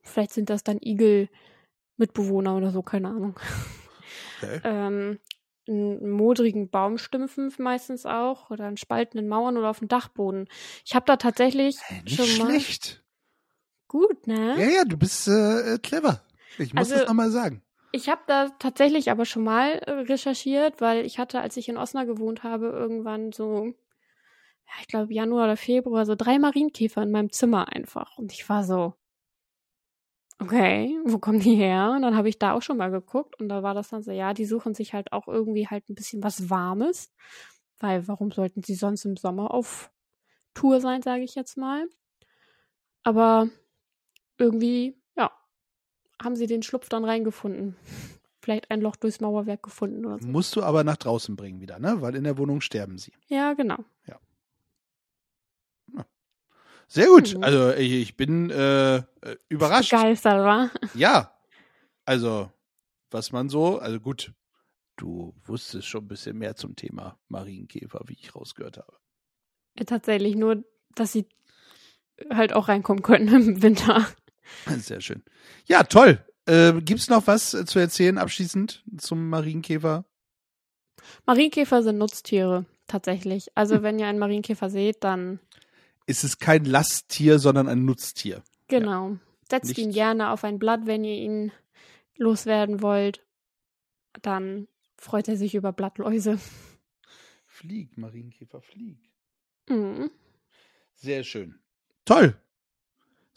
vielleicht 0.03 0.33
sind 0.33 0.51
das 0.51 0.65
dann 0.65 0.79
Igel-Mitbewohner 0.83 2.57
oder 2.57 2.71
so, 2.73 2.83
keine 2.83 3.09
Ahnung. 3.09 3.39
Okay. 4.43 4.61
ähm, 4.65 5.21
in 5.67 6.11
modrigen 6.11 6.69
Baumstümpfen 6.71 7.53
meistens 7.59 8.07
auch 8.07 8.51
oder 8.51 8.67
in 8.69 8.77
spaltenden 8.79 9.29
Mauern 9.29 9.57
oder 9.57 9.69
auf 9.71 9.79
dem 9.79 9.89
Dachboden. 9.89 10.49
Ich 10.85 10.95
habe 10.95 11.05
da 11.07 11.17
tatsächlich 11.17 11.77
Hä, 11.87 12.03
nicht 12.03 12.17
schon 12.17 12.39
mal 12.39 12.51
schlecht. 12.51 13.05
gut, 13.87 14.27
ne? 14.27 14.59
Ja, 14.59 14.69
ja, 14.69 14.85
du 14.85 14.97
bist 14.97 15.29
äh, 15.29 15.75
äh, 15.75 15.79
clever. 15.79 16.25
Ich 16.59 16.73
muss 16.75 16.91
Also- 16.91 16.95
das 17.01 17.07
nochmal 17.09 17.31
sagen. 17.31 17.63
Ich 17.93 18.09
habe 18.09 18.23
da 18.27 18.51
tatsächlich 18.59 19.11
aber 19.11 19.25
schon 19.25 19.43
mal 19.45 19.73
äh, 19.73 19.91
recherchiert, 19.93 20.81
weil 20.81 21.05
ich 21.05 21.19
hatte, 21.19 21.41
als 21.41 21.57
ich 21.57 21.69
in 21.69 21.77
Osnabrück 21.77 22.17
gewohnt 22.17 22.43
habe, 22.45 22.67
irgendwann 22.67 23.33
so, 23.33 23.67
ja, 23.67 24.73
ich 24.81 24.89
glaube 24.89 25.13
Januar 25.13 25.45
oder 25.45 25.57
Februar, 25.57 26.07
so 26.07 26.15
drei 26.15 26.39
Marienkäfer 26.39 27.03
in 27.03 27.11
meinem 27.11 27.33
Zimmer 27.33 27.69
einfach. 27.73 28.17
Und 28.19 28.33
ich 28.33 28.49
war 28.49 28.65
so, 28.65 28.95
okay, 30.39 30.99
wo 31.05 31.19
kommen 31.19 31.41
die 31.41 31.55
her? 31.57 31.93
Und 31.95 32.03
dann 32.03 32.17
habe 32.17 32.29
ich 32.29 32.39
da 32.39 32.53
auch 32.55 32.63
schon 32.63 32.77
mal 32.79 32.91
geguckt 32.91 33.39
und 33.41 33.49
da 33.49 33.63
war 33.63 33.75
das 33.75 33.91
dann 33.91 34.03
so, 34.03 34.11
ja, 34.13 34.35
die 34.35 34.47
suchen 34.47 34.75
sich 34.75 34.95
halt 34.95 35.13
auch 35.13 35.29
irgendwie 35.29 35.69
halt 35.69 35.89
ein 35.89 35.95
bisschen 35.95 36.23
was 36.23 36.49
Warmes, 36.51 37.13
weil 37.79 38.09
warum 38.09 38.31
sollten 38.31 38.63
sie 38.63 38.75
sonst 38.75 39.05
im 39.05 39.17
Sommer 39.17 39.53
auf 39.53 39.91
Tour 40.55 40.81
sein, 40.81 41.03
sage 41.03 41.23
ich 41.23 41.35
jetzt 41.35 41.57
mal. 41.57 41.89
Aber 43.03 43.49
irgendwie, 44.39 45.00
haben 46.23 46.37
sie 46.37 46.47
den 46.47 46.63
Schlupf 46.63 46.89
dann 46.89 47.05
reingefunden. 47.05 47.77
Vielleicht 48.41 48.71
ein 48.71 48.81
Loch 48.81 48.97
durchs 48.97 49.21
Mauerwerk 49.21 49.63
gefunden 49.63 50.05
oder 50.07 50.19
so. 50.19 50.27
Musst 50.27 50.57
du 50.57 50.63
aber 50.63 50.83
nach 50.83 50.97
draußen 50.97 51.37
bringen 51.37 51.61
wieder, 51.61 51.79
ne? 51.79 52.01
Weil 52.01 52.15
in 52.15 52.25
der 52.25 52.39
Wohnung 52.39 52.61
sterben 52.61 52.97
sie. 52.99 53.13
Ja, 53.29 53.53
genau. 53.53 53.85
Sehr 56.91 57.07
gut. 57.07 57.37
Mhm. 57.37 57.45
Also 57.45 57.71
ich, 57.71 57.93
ich 57.93 58.17
bin 58.17 58.51
äh, 58.51 58.97
äh, 58.97 59.03
überrascht. 59.49 59.93
Begeistert, 59.93 60.45
war. 60.45 60.71
Ja. 60.95 61.33
Also, 62.05 62.51
was 63.13 63.31
man 63.31 63.49
so, 63.49 63.79
also 63.79 64.01
gut, 64.01 64.33
du 64.97 65.33
wusstest 65.45 65.87
schon 65.87 66.05
ein 66.05 66.09
bisschen 66.09 66.37
mehr 66.37 66.57
zum 66.57 66.75
Thema 66.75 67.17
Marienkäfer, 67.29 68.01
wie 68.07 68.15
ich 68.15 68.35
rausgehört 68.35 68.79
habe. 68.79 68.93
Tatsächlich 69.87 70.35
nur, 70.35 70.65
dass 70.97 71.13
sie 71.13 71.29
halt 72.29 72.53
auch 72.55 72.67
reinkommen 72.67 73.05
können 73.05 73.29
im 73.35 73.63
Winter. 73.63 74.05
Sehr 74.79 75.01
schön. 75.01 75.23
Ja, 75.67 75.83
toll. 75.85 76.25
Äh, 76.47 76.73
Gibt 76.81 77.01
es 77.01 77.09
noch 77.09 77.27
was 77.27 77.55
äh, 77.55 77.65
zu 77.67 77.79
erzählen 77.79 78.19
abschließend 78.19 78.85
zum 78.99 79.29
Marienkäfer? 79.29 80.05
Marienkäfer 81.27 81.83
sind 81.83 81.99
Nutztiere, 81.99 82.67
tatsächlich. 82.87 83.49
Also 83.55 83.83
wenn 83.83 83.99
ihr 83.99 84.07
einen 84.07 84.19
Marienkäfer 84.19 84.71
seht, 84.71 85.03
dann 85.05 85.41
Ist 86.07 86.25
es 86.25 86.39
kein 86.39 86.65
Lasttier, 86.65 87.39
sondern 87.39 87.69
ein 87.69 87.85
Nutztier. 87.85 88.43
genau. 88.69 89.17
Setzt 89.51 89.69
Nicht- 89.69 89.79
ihn 89.79 89.91
gerne 89.93 90.31
auf 90.31 90.45
ein 90.45 90.59
Blatt, 90.61 90.83
wenn 90.87 91.03
ihr 91.03 91.17
ihn 91.17 91.51
loswerden 92.17 92.83
wollt. 92.83 93.27
Dann 94.23 94.69
freut 94.97 95.27
er 95.27 95.37
sich 95.37 95.57
über 95.57 95.73
Blattläuse. 95.73 96.39
Flieg, 97.47 97.99
Marienkäfer, 97.99 98.61
flieg. 98.63 98.99
Mhm. 99.69 100.11
Sehr 100.95 101.25
schön. 101.25 101.59
Toll. 102.05 102.41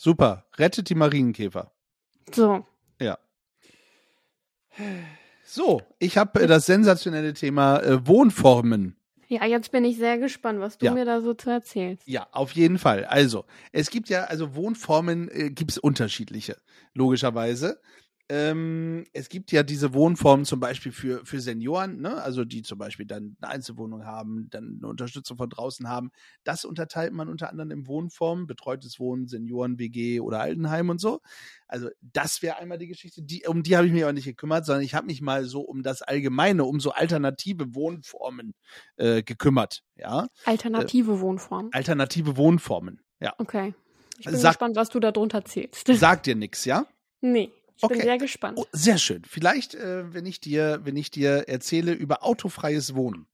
Super. 0.03 0.45
Rettet 0.57 0.89
die 0.89 0.95
Marienkäfer. 0.95 1.71
So, 2.35 2.65
Ja. 2.99 3.17
So, 5.45 5.81
ich 5.97 6.17
habe 6.17 6.41
äh, 6.41 6.47
das 6.47 6.65
sensationelle 6.65 7.33
Thema 7.33 7.79
äh, 7.79 8.05
Wohnformen. 8.05 8.97
ja, 9.29 9.45
jetzt 9.45 9.71
bin 9.71 9.85
ich 9.85 9.95
sehr 9.97 10.17
gespannt, 10.17 10.59
was 10.59 10.77
du 10.77 10.87
Ja. 10.87 10.93
mir 10.93 11.05
da 11.05 11.21
so 11.21 11.33
zu 11.33 11.49
erzählst. 11.49 12.05
Ja, 12.05 12.27
auf 12.33 12.51
jeden 12.51 12.79
Fall. 12.79 13.05
Also, 13.05 13.45
es 13.71 13.89
gibt 13.89 14.09
ja, 14.09 14.25
also 14.25 14.55
Wohnformen 14.55 15.29
äh, 15.29 15.49
gibt 15.51 15.71
es 15.71 15.77
unterschiedliche, 15.77 16.57
logischerweise. 16.93 17.79
Ähm, 18.35 19.05
es 19.13 19.29
gibt 19.29 19.51
ja 19.51 19.61
diese 19.61 19.93
Wohnformen 19.93 20.43
zum 20.43 20.59
Beispiel 20.59 20.91
für, 20.91 21.23
für 21.23 21.39
Senioren, 21.39 22.01
ne? 22.01 22.19
also 22.23 22.45
die 22.45 22.63
zum 22.63 22.79
Beispiel 22.79 23.05
dann 23.05 23.37
eine 23.39 23.51
Einzelwohnung 23.51 24.05
haben, 24.05 24.47
dann 24.49 24.77
eine 24.79 24.87
Unterstützung 24.87 25.37
von 25.37 25.51
draußen 25.51 25.87
haben. 25.87 26.09
Das 26.43 26.65
unterteilt 26.65 27.13
man 27.13 27.29
unter 27.29 27.49
anderem 27.51 27.69
in 27.69 27.85
Wohnformen, 27.85 28.47
betreutes 28.47 28.99
Wohnen, 28.99 29.27
Senioren, 29.27 29.77
WG 29.77 30.19
oder 30.19 30.39
Altenheim 30.39 30.89
und 30.89 30.99
so. 30.99 31.19
Also 31.67 31.89
das 32.01 32.41
wäre 32.41 32.57
einmal 32.57 32.79
die 32.79 32.87
Geschichte. 32.87 33.21
Die, 33.21 33.43
um 33.45 33.61
die 33.61 33.77
habe 33.77 33.85
ich 33.85 33.93
mich 33.93 34.01
aber 34.01 34.13
nicht 34.13 34.25
gekümmert, 34.25 34.65
sondern 34.65 34.83
ich 34.83 34.95
habe 34.95 35.05
mich 35.05 35.21
mal 35.21 35.45
so 35.45 35.61
um 35.61 35.83
das 35.83 36.01
Allgemeine, 36.01 36.63
um 36.63 36.79
so 36.79 36.89
alternative 36.91 37.75
Wohnformen 37.75 38.55
äh, 38.95 39.21
gekümmert. 39.21 39.83
Ja, 39.95 40.27
Alternative 40.45 41.19
Wohnform. 41.19 41.69
alternative 41.71 42.35
Wohnformen. 42.35 42.99
Ja, 43.19 43.35
Okay. 43.37 43.75
Ich 44.17 44.25
bin 44.25 44.35
Sag- 44.37 44.53
gespannt, 44.53 44.75
was 44.75 44.89
du 44.89 44.99
da 44.99 45.11
drunter 45.11 45.43
zählst. 45.45 45.87
sagt 45.87 46.25
dir 46.27 46.35
nix, 46.35 46.65
ja? 46.65 46.85
nee, 47.21 47.51
ich 47.75 47.87
bin 47.87 47.97
Okay. 47.97 48.03
sehr 48.03 48.17
gespannt. 48.17 48.59
Oh, 48.59 48.65
sehr 48.71 48.97
schön. 48.97 49.23
Vielleicht, 49.25 49.75
äh, 49.75 50.13
wenn 50.13 50.25
ich 50.25 50.39
dir, 50.39 50.81
wenn 50.83 50.95
ich 50.95 51.11
dir 51.11 51.47
erzähle 51.47 51.93
über 51.93 52.23
autofreies 52.23 52.95
Wohnen. 52.95 53.27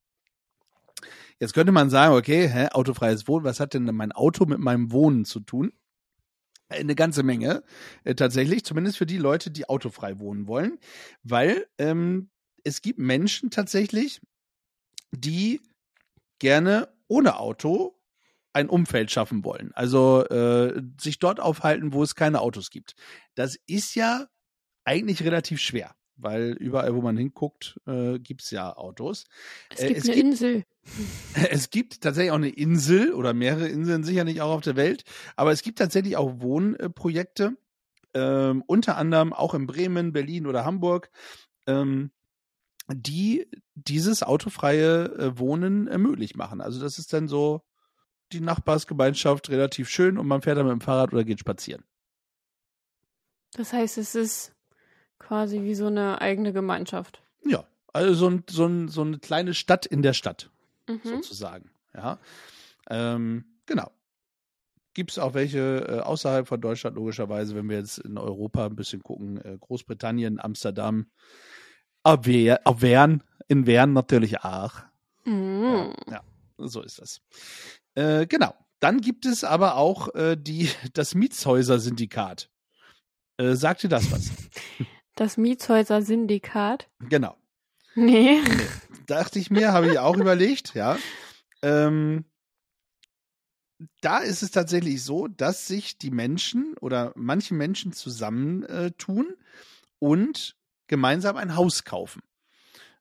Jetzt 1.39 1.53
könnte 1.53 1.71
man 1.71 1.89
sagen, 1.89 2.13
okay, 2.15 2.47
hä, 2.47 2.67
autofreies 2.71 3.27
Wohnen, 3.27 3.45
was 3.45 3.59
hat 3.59 3.73
denn 3.73 3.85
mein 3.95 4.11
Auto 4.11 4.45
mit 4.45 4.59
meinem 4.59 4.91
Wohnen 4.91 5.25
zu 5.25 5.39
tun? 5.39 5.71
Eine 6.69 6.95
ganze 6.95 7.23
Menge, 7.23 7.63
äh, 8.03 8.15
tatsächlich, 8.15 8.63
zumindest 8.65 8.97
für 8.97 9.07
die 9.07 9.17
Leute, 9.17 9.51
die 9.51 9.67
autofrei 9.69 10.19
wohnen 10.19 10.47
wollen, 10.47 10.79
weil 11.23 11.67
ähm, 11.79 12.29
es 12.63 12.81
gibt 12.81 12.99
Menschen 12.99 13.49
tatsächlich, 13.51 14.21
die 15.11 15.61
gerne 16.39 16.89
ohne 17.07 17.37
Auto 17.39 17.98
ein 18.59 18.69
Umfeld 18.69 19.11
schaffen 19.11 19.43
wollen. 19.43 19.71
Also 19.73 20.25
äh, 20.25 20.81
sich 20.99 21.19
dort 21.19 21.39
aufhalten, 21.39 21.93
wo 21.93 22.03
es 22.03 22.15
keine 22.15 22.41
Autos 22.41 22.69
gibt. 22.69 22.93
Das 23.35 23.57
ist 23.67 23.95
ja 23.95 24.27
eigentlich 24.83 25.23
relativ 25.23 25.59
schwer, 25.61 25.95
weil 26.15 26.51
überall, 26.59 26.93
wo 26.95 27.01
man 27.01 27.17
hinguckt, 27.17 27.79
äh, 27.87 28.19
gibt 28.19 28.41
es 28.43 28.51
ja 28.51 28.75
Autos. 28.75 29.25
Es 29.69 29.81
äh, 29.81 29.87
gibt 29.87 29.99
es 29.99 30.05
eine 30.05 30.15
gibt- 30.15 30.25
Insel. 30.27 30.63
Es 31.51 31.69
gibt 31.69 32.01
tatsächlich 32.01 32.31
auch 32.31 32.35
eine 32.35 32.49
Insel 32.49 33.13
oder 33.13 33.33
mehrere 33.33 33.67
Inseln 33.67 34.03
sicherlich 34.03 34.41
auch 34.41 34.55
auf 34.55 34.61
der 34.61 34.75
Welt, 34.75 35.03
aber 35.35 35.51
es 35.51 35.61
gibt 35.61 35.77
tatsächlich 35.77 36.17
auch 36.17 36.41
Wohnprojekte, 36.41 37.55
ähm, 38.15 38.63
unter 38.65 38.97
anderem 38.97 39.33
auch 39.33 39.53
in 39.53 39.67
Bremen, 39.67 40.13
Berlin 40.13 40.47
oder 40.47 40.65
Hamburg, 40.65 41.11
ähm, 41.67 42.11
die 42.91 43.45
dieses 43.75 44.23
autofreie 44.23 45.05
äh, 45.15 45.37
Wohnen 45.37 45.87
äh, 45.87 45.99
möglich 45.99 46.35
machen. 46.35 46.59
Also 46.59 46.81
das 46.81 46.97
ist 46.97 47.13
dann 47.13 47.27
so 47.27 47.61
die 48.31 48.41
Nachbarsgemeinschaft 48.41 49.49
relativ 49.49 49.89
schön 49.89 50.17
und 50.17 50.27
man 50.27 50.41
fährt 50.41 50.57
dann 50.57 50.65
mit 50.65 50.73
dem 50.73 50.81
Fahrrad 50.81 51.13
oder 51.13 51.23
geht 51.23 51.39
spazieren. 51.39 51.83
Das 53.53 53.73
heißt, 53.73 53.97
es 53.97 54.15
ist 54.15 54.53
quasi 55.17 55.61
wie 55.63 55.75
so 55.75 55.87
eine 55.87 56.21
eigene 56.21 56.53
Gemeinschaft. 56.53 57.21
Ja, 57.45 57.65
also 57.93 58.13
so, 58.13 58.29
ein, 58.29 58.43
so, 58.49 58.65
ein, 58.65 58.87
so 58.87 59.01
eine 59.01 59.19
kleine 59.19 59.53
Stadt 59.53 59.85
in 59.85 60.01
der 60.01 60.13
Stadt. 60.13 60.49
Mhm. 60.87 61.01
sozusagen. 61.03 61.69
Ja, 61.93 62.19
ähm, 62.89 63.45
genau. 63.65 63.91
Gibt 64.95 65.11
es 65.11 65.19
auch 65.19 65.35
welche 65.35 65.85
äh, 65.87 65.99
außerhalb 65.99 66.47
von 66.47 66.59
Deutschland, 66.59 66.95
logischerweise, 66.95 67.55
wenn 67.55 67.69
wir 67.69 67.77
jetzt 67.77 67.99
in 67.99 68.17
Europa 68.17 68.65
ein 68.65 68.75
bisschen 68.75 69.03
gucken, 69.03 69.37
äh, 69.43 69.57
Großbritannien, 69.59 70.39
Amsterdam, 70.39 71.11
Aver- 72.03 72.59
Avern, 72.65 73.23
in 73.47 73.67
Wern 73.67 73.93
natürlich 73.93 74.39
auch. 74.41 74.73
Mhm. 75.25 75.93
Ja, 76.09 76.21
so 76.57 76.81
ist 76.81 76.99
das. 76.99 77.21
Äh, 77.95 78.27
genau. 78.27 78.53
Dann 78.79 79.01
gibt 79.01 79.25
es 79.25 79.43
aber 79.43 79.75
auch 79.75 80.13
äh, 80.15 80.37
die, 80.37 80.69
das 80.93 81.15
Mietshäuser-Syndikat. 81.15 82.49
Äh, 83.37 83.55
sagt 83.55 83.83
dir 83.83 83.89
das 83.89 84.11
was? 84.11 84.31
Das 85.15 85.37
Mietshäuser-Syndikat. 85.37 86.89
genau. 86.99 87.35
Nee. 87.95 88.41
dachte 89.07 89.39
ich 89.39 89.49
mir, 89.49 89.73
habe 89.73 89.91
ich 89.91 89.99
auch 89.99 90.15
überlegt, 90.15 90.75
ja. 90.75 90.97
Ähm, 91.61 92.25
da 94.01 94.19
ist 94.19 94.43
es 94.43 94.51
tatsächlich 94.51 95.03
so, 95.03 95.27
dass 95.27 95.67
sich 95.67 95.97
die 95.97 96.11
Menschen 96.11 96.75
oder 96.79 97.13
manche 97.15 97.53
Menschen 97.53 97.93
zusammentun 97.93 99.35
und 99.99 100.55
gemeinsam 100.87 101.37
ein 101.37 101.55
Haus 101.55 101.83
kaufen. 101.83 102.21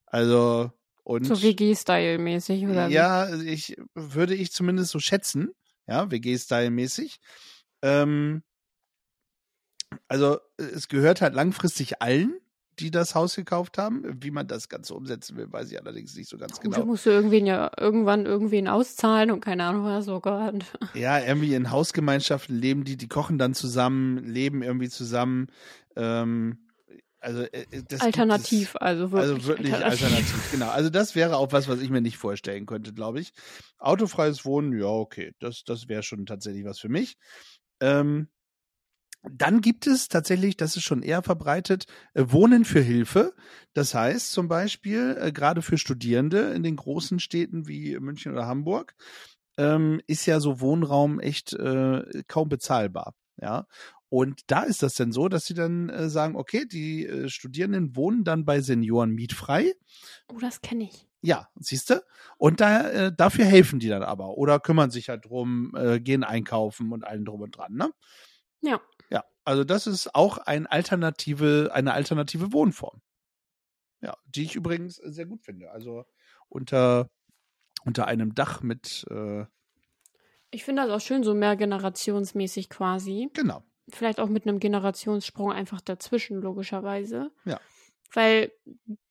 Also 0.07 0.73
und 1.09 1.25
So 1.25 1.41
WG-Style-mäßig, 1.41 2.67
oder? 2.67 2.89
ja, 2.89 3.35
ich 3.41 3.77
würde 3.95 4.35
ich 4.35 4.53
zumindest 4.53 4.91
so 4.91 5.01
schätzen, 5.01 5.49
ja, 5.87 6.11
WG-Style-mäßig. 6.11 7.19
Ähm, 7.81 8.43
also 10.07 10.39
es 10.59 10.89
gehört 10.89 11.23
halt 11.23 11.35
langfristig 11.35 12.03
allen, 12.03 12.39
die 12.79 12.91
das 12.91 13.15
Haus 13.15 13.37
gekauft 13.37 13.79
haben. 13.79 14.03
Wie 14.23 14.31
man 14.31 14.47
das 14.47 14.69
Ganze 14.69 14.95
umsetzen 14.95 15.39
will, 15.39 15.51
weiß 15.51 15.73
ich 15.73 15.81
allerdings 15.81 16.15
nicht 16.15 16.29
so 16.29 16.37
ganz 16.37 16.61
genau. 16.61 16.77
da 16.77 16.85
musst 16.85 17.07
du 17.07 17.11
irgendwen 17.11 17.47
ja 17.47 17.71
irgendwann 17.79 18.27
irgendwen 18.27 18.69
auszahlen 18.69 19.31
und 19.31 19.41
keine 19.41 19.65
Ahnung 19.65 19.85
was, 19.85 20.09
oh 20.09 20.21
Gott. 20.21 20.63
Ja, 20.95 21.19
irgendwie 21.19 21.55
in 21.55 21.71
Hausgemeinschaften 21.71 22.55
leben 22.55 22.85
die, 22.85 22.99
die 22.99 23.09
kochen 23.09 23.39
dann 23.39 23.55
zusammen, 23.55 24.19
leben 24.19 24.63
irgendwie 24.63 24.91
zusammen. 24.91 25.47
Ähm, 25.97 26.59
also 27.21 27.43
äh, 27.43 27.67
das 27.71 28.01
gibt 28.01 28.03
Alternativ, 28.03 28.77
also 28.77 29.05
Es, 29.07 29.13
wirklich. 29.13 29.29
also 29.29 29.47
wirklich 29.49 29.75
alternativ. 29.75 30.49
genau. 30.53 30.71
Also 30.71 30.91
das 30.91 31.15
wäre 31.15 31.37
auch 31.37 31.53
was, 31.53 31.69
was 31.69 31.81
ich 31.81 31.91
mir 31.91 32.01
nicht 32.01 32.17
vorstellen 32.17 32.67
könnte, 32.67 32.93
glaube 32.93 33.21
ich. 33.21 33.33
Autofreies 33.79 34.45
Wohnen, 34.45 34.79
ja, 34.79 34.87
okay, 34.87 35.33
das, 35.41 35.65
das 35.65 35.89
wäre 35.89 36.03
schon 36.03 36.27
tatsächlich 36.27 36.65
was 36.65 36.79
für 36.79 36.89
mich. 36.89 37.17
Ähm, 37.81 38.29
dann 39.23 39.61
gibt 39.61 39.87
es 39.87 40.09
tatsächlich, 40.09 40.57
das 40.57 40.77
ist 40.77 40.85
schon 40.85 41.03
eher 41.03 41.23
verbreitet, 41.23 41.87
äh, 42.15 42.25
Wohnen 42.29 42.65
für 42.65 42.81
Hilfe. 42.81 43.35
Das 43.75 43.95
heißt 43.95 44.31
zum 44.33 44.49
Beispiel, 44.49 45.19
äh, 45.21 45.33
gerade 45.33 45.63
für 45.63 45.77
Studierende 45.77 46.53
in 46.53 46.63
den 46.63 46.77
großen 46.77 47.19
Städten 47.19 47.67
wie 47.67 47.99
München 47.99 48.33
oder 48.33 48.47
Hamburg, 48.47 48.95
ähm, 49.57 50.01
ist 50.07 50.27
ja 50.27 50.39
so 50.39 50.61
Wohnraum 50.61 51.19
echt 51.19 51.53
äh, 51.53 52.03
kaum 52.29 52.49
bezahlbar. 52.49 53.15
Ja. 53.41 53.67
Und 54.11 54.51
da 54.51 54.63
ist 54.63 54.83
das 54.83 54.95
dann 54.95 55.13
so, 55.13 55.29
dass 55.29 55.45
sie 55.45 55.55
dann 55.55 55.91
äh, 55.91 56.09
sagen, 56.09 56.35
okay, 56.37 56.65
die 56.65 57.07
äh, 57.07 57.29
Studierenden 57.29 57.95
wohnen 57.95 58.25
dann 58.25 58.45
bei 58.45 58.61
Senioren 58.61 59.11
mietfrei. 59.11 59.75
Oh, 60.33 60.39
das 60.41 60.61
kenne 60.63 60.85
ich. 60.85 61.07
Ja, 61.21 61.49
siehst 61.59 61.91
du? 61.91 62.03
Und 62.39 62.61
da, 62.61 62.89
äh, 62.89 63.13
dafür 63.15 63.45
helfen 63.45 63.81
die 63.81 63.89
dann 63.89 64.03
aber 64.03 64.39
oder 64.39 64.61
kümmern 64.61 64.91
sich 64.91 65.09
halt 65.09 65.27
drum, 65.27 65.75
äh, 65.77 66.01
gehen 66.01 66.25
einkaufen 66.25 66.93
und 66.93 67.05
allen 67.05 67.25
drum 67.25 67.43
und 67.43 67.57
dran, 67.57 67.75
ne? 67.75 67.91
Ja. 68.61 68.81
Ja, 69.11 69.25
also 69.45 69.65
das 69.65 69.87
ist 69.87 70.15
auch 70.15 70.39
ein 70.39 70.67
alternative, 70.67 71.71
eine 71.73 71.93
alternative 71.93 72.53
Wohnform. 72.53 73.03
Ja, 74.01 74.17
die 74.27 74.45
ich 74.45 74.55
übrigens 74.55 74.97
sehr 74.97 75.27
gut 75.27 75.43
finde. 75.43 75.71
Also 75.73 76.05
unter, 76.49 77.11
unter 77.85 78.07
einem 78.07 78.35
Dach 78.35 78.63
mit, 78.63 79.05
äh, 79.11 79.45
Ich 80.51 80.65
finde 80.65 80.83
das 80.87 80.91
auch 80.93 81.05
schön, 81.05 81.25
so 81.25 81.35
mehr 81.35 81.57
generationsmäßig 81.57 82.71
quasi. 82.71 83.29
genau. 83.35 83.65
Vielleicht 83.91 84.21
auch 84.21 84.29
mit 84.29 84.47
einem 84.47 84.61
Generationssprung 84.61 85.53
einfach 85.53 85.81
dazwischen, 85.81 86.41
logischerweise. 86.41 87.31
Ja. 87.45 87.61
Weil 88.13 88.53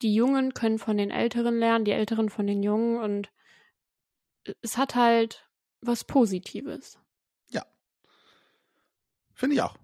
die 0.02 0.14
Jungen 0.14 0.54
können 0.54 0.78
von 0.78 0.96
den 0.96 1.10
Älteren 1.10 1.58
lernen, 1.58 1.84
die 1.84 1.92
Älteren 1.92 2.30
von 2.30 2.46
den 2.46 2.62
Jungen 2.62 2.98
und 2.98 3.30
es 4.62 4.76
hat 4.76 4.94
halt 4.94 5.48
was 5.80 6.04
Positives. 6.04 6.98
Finde 9.38 9.54
ich 9.54 9.62
auch. 9.62 9.76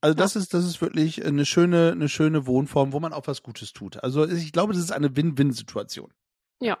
Also 0.00 0.14
das 0.14 0.34
ist, 0.34 0.52
das 0.52 0.64
ist 0.64 0.80
wirklich 0.80 1.24
eine 1.24 1.46
schöne, 1.46 1.92
eine 1.92 2.08
schöne 2.08 2.44
Wohnform, 2.48 2.92
wo 2.92 2.98
man 2.98 3.12
auch 3.12 3.28
was 3.28 3.44
Gutes 3.44 3.72
tut. 3.72 4.02
Also 4.02 4.26
ich 4.26 4.50
glaube, 4.50 4.72
das 4.72 4.82
ist 4.82 4.90
eine 4.90 5.16
Win-Win-Situation. 5.16 6.12
Ja. 6.60 6.76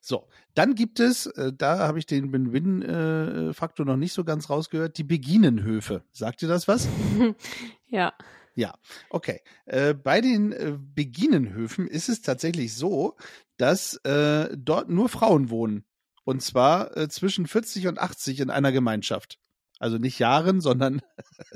So, 0.00 0.28
dann 0.54 0.74
gibt 0.74 1.00
es, 1.00 1.26
äh, 1.26 1.52
da 1.56 1.78
habe 1.78 1.98
ich 1.98 2.06
den 2.06 2.32
Win-Win-Faktor 2.32 3.86
noch 3.86 3.96
nicht 3.96 4.12
so 4.12 4.24
ganz 4.24 4.50
rausgehört, 4.50 4.98
die 4.98 5.04
Beginenhöfe. 5.04 6.04
Sagt 6.12 6.42
ihr 6.42 6.48
das 6.48 6.68
was? 6.68 6.88
ja. 7.86 8.12
Ja, 8.54 8.74
okay. 9.08 9.40
Äh, 9.64 9.94
bei 9.94 10.20
den 10.20 10.52
äh, 10.52 10.76
Beginenhöfen 10.78 11.88
ist 11.88 12.08
es 12.08 12.20
tatsächlich 12.20 12.74
so, 12.74 13.16
dass 13.56 13.94
äh, 14.04 14.54
dort 14.56 14.90
nur 14.90 15.08
Frauen 15.08 15.48
wohnen. 15.48 15.84
Und 16.24 16.42
zwar 16.42 16.96
äh, 16.96 17.08
zwischen 17.08 17.46
40 17.46 17.88
und 17.88 17.98
80 17.98 18.40
in 18.40 18.50
einer 18.50 18.72
Gemeinschaft. 18.72 19.38
Also 19.78 19.98
nicht 19.98 20.18
Jahren, 20.18 20.60
sondern 20.60 21.00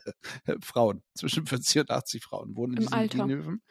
Frauen. 0.60 1.02
Zwischen 1.14 1.46
40 1.46 1.82
und 1.82 1.90
80 1.90 2.24
Frauen 2.24 2.56
wohnen 2.56 2.72
in 2.72 2.78
Im 2.78 2.82
diesen 2.84 2.94
Alter. 2.94 3.18
Beginenhöfen. 3.18 3.62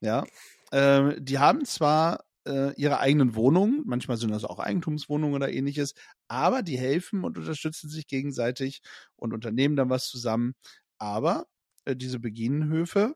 Ja. 0.00 0.24
Ähm, 0.72 1.16
die 1.20 1.38
haben 1.38 1.64
zwar 1.64 2.24
äh, 2.46 2.74
ihre 2.74 2.98
eigenen 3.00 3.34
Wohnungen, 3.34 3.82
manchmal 3.84 4.16
sind 4.16 4.30
das 4.30 4.44
auch 4.44 4.58
Eigentumswohnungen 4.58 5.34
oder 5.34 5.52
ähnliches, 5.52 5.94
aber 6.28 6.62
die 6.62 6.78
helfen 6.78 7.24
und 7.24 7.38
unterstützen 7.38 7.88
sich 7.88 8.06
gegenseitig 8.06 8.82
und 9.16 9.32
unternehmen 9.32 9.76
dann 9.76 9.90
was 9.90 10.08
zusammen. 10.08 10.54
Aber 10.98 11.46
äh, 11.84 11.96
diese 11.96 12.18
Beginenhöfe, 12.18 13.14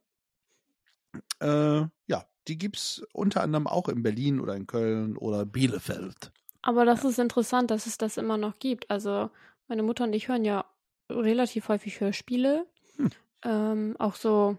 äh, 1.40 1.80
ja, 2.06 2.26
die 2.48 2.58
gibt's 2.58 3.02
unter 3.12 3.42
anderem 3.42 3.66
auch 3.66 3.88
in 3.88 4.02
Berlin 4.02 4.40
oder 4.40 4.54
in 4.54 4.66
Köln 4.66 5.16
oder 5.16 5.44
Bielefeld. 5.44 6.32
Aber 6.62 6.84
das 6.84 7.04
ist 7.04 7.18
interessant, 7.18 7.70
dass 7.70 7.86
es 7.86 7.98
das 7.98 8.16
immer 8.16 8.36
noch 8.36 8.58
gibt. 8.58 8.90
Also 8.90 9.30
meine 9.68 9.82
Mutter 9.82 10.04
und 10.04 10.12
ich 10.12 10.28
hören 10.28 10.44
ja 10.44 10.64
relativ 11.08 11.68
häufig 11.68 12.00
Hörspiele. 12.00 12.66
Hm. 12.96 13.10
Ähm, 13.44 13.96
auch 13.98 14.14
so 14.14 14.58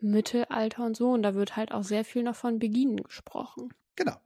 Mittelalter 0.00 0.84
und 0.84 0.96
so. 0.96 1.12
Und 1.12 1.22
da 1.22 1.34
wird 1.34 1.56
halt 1.56 1.72
auch 1.72 1.84
sehr 1.84 2.04
viel 2.04 2.22
noch 2.22 2.36
von 2.36 2.58
Beginen 2.58 3.02
gesprochen. 3.02 3.72
Genau. 3.96 4.20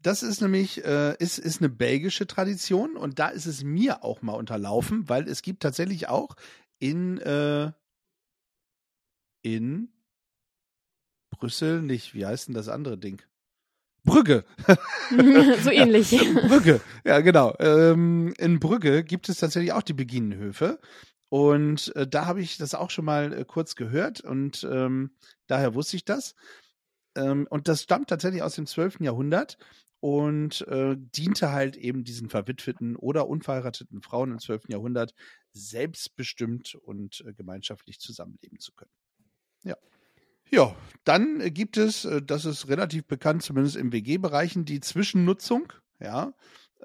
Das 0.00 0.22
ist 0.22 0.40
nämlich, 0.40 0.84
äh, 0.84 1.16
ist, 1.18 1.38
ist 1.38 1.60
eine 1.60 1.68
belgische 1.68 2.26
Tradition 2.26 2.96
und 2.96 3.18
da 3.18 3.28
ist 3.28 3.46
es 3.46 3.64
mir 3.64 4.04
auch 4.04 4.22
mal 4.22 4.34
unterlaufen, 4.34 5.08
weil 5.08 5.28
es 5.28 5.42
gibt 5.42 5.62
tatsächlich 5.62 6.08
auch 6.08 6.36
in, 6.78 7.18
äh, 7.18 7.72
in 9.42 9.88
Brüssel 11.30 11.82
nicht, 11.82 12.14
wie 12.14 12.26
heißt 12.26 12.48
denn 12.48 12.54
das 12.54 12.68
andere 12.68 12.96
Ding? 12.96 13.20
Brügge. 14.04 14.44
so 15.62 15.70
ähnlich. 15.70 16.10
Brügge, 16.10 16.80
ja 17.04 17.20
genau. 17.20 17.54
Ähm, 17.58 18.32
in 18.38 18.60
Brügge 18.60 19.04
gibt 19.04 19.28
es 19.28 19.38
tatsächlich 19.38 19.72
auch 19.72 19.82
die 19.82 19.94
Beginenhöfe. 19.94 20.78
Und 21.28 21.94
äh, 21.94 22.06
da 22.06 22.26
habe 22.26 22.40
ich 22.40 22.56
das 22.56 22.74
auch 22.74 22.90
schon 22.90 23.04
mal 23.04 23.32
äh, 23.32 23.44
kurz 23.44 23.74
gehört 23.74 24.22
und 24.22 24.66
ähm, 24.70 25.10
daher 25.46 25.74
wusste 25.74 25.96
ich 25.96 26.04
das. 26.04 26.34
Ähm, 27.18 27.46
und 27.50 27.68
das 27.68 27.82
stammt 27.82 28.08
tatsächlich 28.08 28.42
aus 28.42 28.54
dem 28.54 28.66
12. 28.66 29.00
Jahrhundert 29.00 29.58
und 30.00 30.66
äh, 30.68 30.96
diente 30.96 31.50
halt 31.50 31.76
eben 31.76 32.04
diesen 32.04 32.28
verwitweten 32.28 32.96
oder 32.96 33.28
unverheirateten 33.28 34.00
Frauen 34.00 34.32
im 34.32 34.38
12. 34.38 34.68
Jahrhundert 34.68 35.14
selbstbestimmt 35.52 36.76
und 36.76 37.24
äh, 37.26 37.34
gemeinschaftlich 37.34 37.98
zusammenleben 37.98 38.60
zu 38.60 38.72
können. 38.72 38.92
Ja. 39.64 39.76
Ja, 40.50 40.74
dann 41.04 41.52
gibt 41.52 41.76
es, 41.76 42.04
äh, 42.04 42.22
das 42.22 42.44
ist 42.44 42.68
relativ 42.68 43.06
bekannt, 43.06 43.42
zumindest 43.42 43.76
im 43.76 43.92
WG-Bereichen, 43.92 44.64
die 44.64 44.80
Zwischennutzung. 44.80 45.72
Ja, 46.00 46.32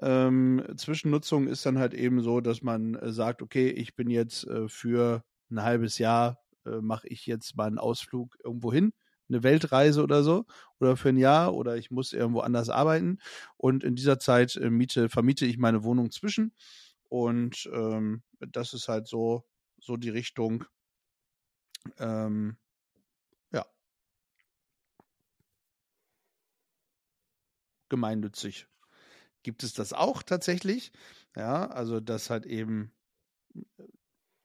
ähm, 0.00 0.64
Zwischennutzung 0.76 1.46
ist 1.46 1.64
dann 1.64 1.78
halt 1.78 1.94
eben 1.94 2.20
so, 2.20 2.40
dass 2.40 2.62
man 2.62 2.96
äh, 2.96 3.12
sagt, 3.12 3.42
okay, 3.42 3.70
ich 3.70 3.94
bin 3.94 4.10
jetzt 4.10 4.44
äh, 4.48 4.68
für 4.68 5.22
ein 5.50 5.62
halbes 5.62 5.98
Jahr, 5.98 6.40
äh, 6.66 6.80
mache 6.80 7.06
ich 7.06 7.26
jetzt 7.26 7.56
mal 7.56 7.68
einen 7.68 7.78
Ausflug 7.78 8.36
irgendwo 8.42 8.72
hin, 8.72 8.92
eine 9.28 9.42
Weltreise 9.42 10.02
oder 10.02 10.22
so, 10.22 10.46
oder 10.80 10.96
für 10.96 11.10
ein 11.10 11.16
Jahr, 11.16 11.54
oder 11.54 11.76
ich 11.76 11.90
muss 11.90 12.12
irgendwo 12.12 12.40
anders 12.40 12.68
arbeiten. 12.68 13.18
Und 13.56 13.84
in 13.84 13.96
dieser 13.96 14.18
Zeit 14.18 14.56
äh, 14.56 14.70
miete, 14.70 15.08
vermiete 15.08 15.46
ich 15.46 15.58
meine 15.58 15.84
Wohnung 15.84 16.10
zwischen. 16.10 16.52
Und 17.08 17.68
ähm, 17.72 18.22
das 18.40 18.74
ist 18.74 18.88
halt 18.88 19.06
so, 19.08 19.44
so 19.80 19.96
die 19.96 20.10
Richtung. 20.10 20.64
Ähm, 21.98 22.56
gemeinnützig 27.88 28.66
gibt 29.44 29.62
es 29.62 29.72
das 29.72 29.92
auch 29.92 30.22
tatsächlich. 30.22 30.92
Ja, 31.36 31.66
also 31.68 32.00
das 32.00 32.30
halt 32.30 32.46
eben 32.46 32.92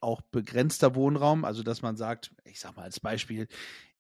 auch 0.02 0.22
begrenzter 0.22 0.96
Wohnraum, 0.96 1.46
also 1.46 1.64
dass 1.64 1.82
man 1.82 1.98
sagt, 1.98 2.32
ich 2.46 2.60
sag 2.60 2.76
mal 2.76 2.84
als 2.84 3.00
Beispiel, 3.00 3.48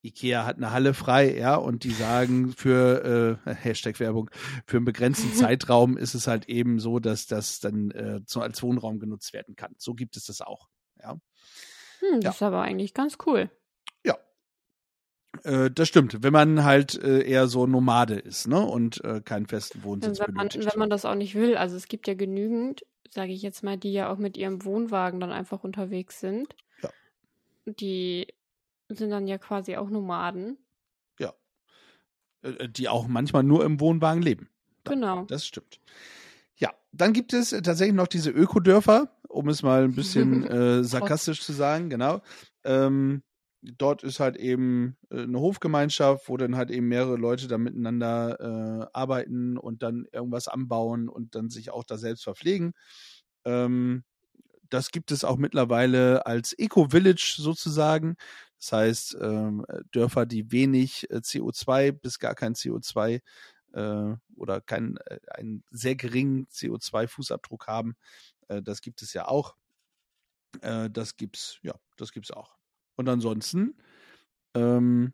Ikea 0.04 0.46
hat 0.46 0.58
eine 0.58 0.72
Halle 0.72 0.94
frei, 0.94 1.38
ja, 1.38 1.56
und 1.56 1.84
die 1.84 1.92
sagen 1.92 2.54
für 2.54 3.40
äh, 3.46 3.52
Hashtag 3.54 4.00
Werbung, 4.00 4.30
für 4.66 4.78
einen 4.78 4.86
begrenzten 4.86 5.34
Zeitraum 5.34 5.98
ist 5.98 6.14
es 6.14 6.28
halt 6.28 6.48
eben 6.50 6.80
so, 6.80 7.00
dass 7.00 7.28
das 7.28 7.60
dann 7.60 7.92
äh, 7.92 8.22
so 8.26 8.42
als 8.42 8.62
Wohnraum 8.64 9.00
genutzt 9.00 9.34
werden 9.34 9.56
kann. 9.56 9.74
So 9.78 9.94
gibt 9.94 10.16
es 10.18 10.26
das 10.26 10.42
auch. 10.42 10.68
Ja. 11.02 11.12
Hm, 12.00 12.22
das 12.22 12.24
Ja. 12.24 12.30
ist 12.32 12.42
aber 12.44 12.62
eigentlich 12.62 12.94
ganz 12.94 13.18
cool. 13.26 13.50
Äh, 15.44 15.70
das 15.72 15.88
stimmt, 15.88 16.24
wenn 16.24 16.34
man 16.34 16.64
halt 16.64 17.02
äh, 17.02 17.22
eher 17.22 17.48
so 17.48 17.68
Nomade 17.68 18.16
ist, 18.16 18.48
ne? 18.48 18.60
Und 18.66 19.04
äh, 19.04 19.22
keinen 19.22 19.46
festen 19.48 19.84
Wohnsitz 19.84 20.20
Wenn 20.20 20.34
man, 20.34 20.48
benötigt. 20.50 20.74
wenn 20.74 20.80
man 20.80 20.90
das 20.90 21.06
auch 21.06 21.16
nicht 21.16 21.36
will. 21.36 21.56
Also 21.56 21.76
es 21.76 21.88
gibt 21.88 22.08
ja 22.08 22.14
genügend, 22.16 22.86
sage 23.10 23.32
ich 23.32 23.42
jetzt 23.42 23.64
mal, 23.64 23.78
die 23.78 23.94
ja 23.94 24.12
auch 24.12 24.18
mit 24.18 24.38
ihrem 24.38 24.66
Wohnwagen 24.66 25.20
dann 25.20 25.32
einfach 25.32 25.64
unterwegs 25.64 26.20
sind. 26.20 26.56
Ja. 26.82 26.90
Die 27.66 28.28
sind 28.89 29.12
dann 29.12 29.28
ja 29.28 29.38
quasi 29.38 29.78
auch 29.78 29.89
Nomaden. 29.89 30.58
Äh, 32.41 32.69
die 32.69 32.88
auch 32.88 33.08
manchmal 33.08 33.43
nur 33.43 33.65
im 33.65 33.80
Wohnwagen 33.80 34.21
leben. 34.21 34.49
Genau. 34.86 35.25
Das 35.25 35.45
stimmt. 35.45 35.80
Ja, 36.56 36.73
dann 36.91 37.13
gibt 37.13 37.34
es 37.34 37.54
äh, 37.54 37.62
tatsächlich 37.62 37.95
noch 37.95 38.08
diese 38.08 38.32
Ökodörfer, 38.32 39.15
um 39.28 39.49
es 39.49 39.63
mal 39.63 39.84
ein 39.84 39.95
bisschen 39.95 40.43
äh, 40.47 40.84
sarkastisch 40.84 41.41
zu 41.41 41.54
sagen, 41.54 41.89
genau. 41.89 42.21
Ähm, 42.63 43.23
dort 43.62 44.04
ist 44.04 44.19
halt 44.19 44.38
eben 44.38 44.97
äh, 45.10 45.23
eine 45.23 45.39
Hofgemeinschaft, 45.39 46.30
wo 46.30 46.38
dann 46.38 46.56
halt 46.56 46.71
eben 46.71 46.88
mehrere 46.88 47.17
Leute 47.17 47.47
da 47.47 47.58
miteinander 47.58 48.39
äh, 48.39 48.88
arbeiten 48.93 49.58
und 49.58 49.84
dann 49.84 50.06
irgendwas 50.12 50.47
anbauen 50.47 51.10
und 51.10 51.36
dann 51.36 51.49
sich 51.49 51.71
auch 51.71 51.84
da 51.84 51.97
selbst 51.97 52.23
verpflegen. 52.23 52.73
Ähm, 53.45 54.04
das 54.69 54.91
gibt 54.91 55.12
es 55.12 55.23
auch 55.23 55.38
mittlerweile 55.38 56.25
als 56.28 56.54
Eco-Village 56.54 57.38
sozusagen. 57.38 58.15
Das 58.60 58.72
heißt, 58.74 59.17
ähm, 59.22 59.65
Dörfer, 59.91 60.26
die 60.26 60.52
wenig 60.52 61.10
äh, 61.10 61.17
CO2 61.17 61.91
bis 61.93 62.19
gar 62.19 62.36
kein 62.36 62.56
CO2 62.56 63.22
äh, 63.74 64.15
oder 64.36 64.62
keinen 64.62 64.98
äh, 64.98 65.19
einen 65.32 65.63
sehr 65.72 65.95
geringen 65.95 66.48
CO2-Fußabdruck 66.48 67.67
haben, 67.67 67.95
äh, 68.48 68.62
das 68.62 68.82
gibt 68.82 69.02
es 69.02 69.13
ja 69.13 69.28
auch. 69.28 69.56
Äh, 70.62 70.89
das 70.89 71.15
gibt's, 71.15 71.60
ja, 71.62 71.76
das 71.95 72.12
gibt's 72.12 72.32
auch. 72.32 72.58
Und 72.95 73.08
ansonsten, 73.08 73.78
ähm, 74.56 75.13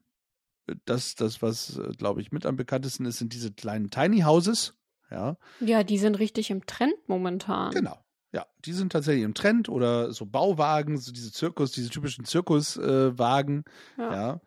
das, 0.86 1.16
das, 1.16 1.42
was, 1.42 1.78
äh, 1.78 1.92
glaube 1.98 2.22
ich, 2.22 2.32
mit 2.32 2.46
am 2.46 2.56
bekanntesten 2.56 3.06
ist, 3.06 3.20
sind 3.20 3.34
diese 3.34 3.52
kleinen 3.54 3.92
Tiny 3.92 4.22
Houses. 4.22 4.74
Ja, 5.12 5.38
Ja, 5.60 5.84
die 5.84 6.00
sind 6.00 6.18
richtig 6.18 6.50
im 6.50 6.66
Trend 6.66 6.96
momentan. 7.08 7.72
genau. 7.72 8.05
Ja, 8.36 8.46
die 8.66 8.74
sind 8.74 8.92
tatsächlich 8.92 9.24
im 9.24 9.34
Trend 9.34 9.70
oder 9.70 10.12
so 10.12 10.26
Bauwagen, 10.26 10.98
so 10.98 11.14
diese 11.14 11.32
Zirkus, 11.32 11.72
diese 11.72 11.90
typischen 11.90 12.26
Zirkuswagen. 12.26 13.64
Ja. 13.98 14.12
Ja. 14.12 14.42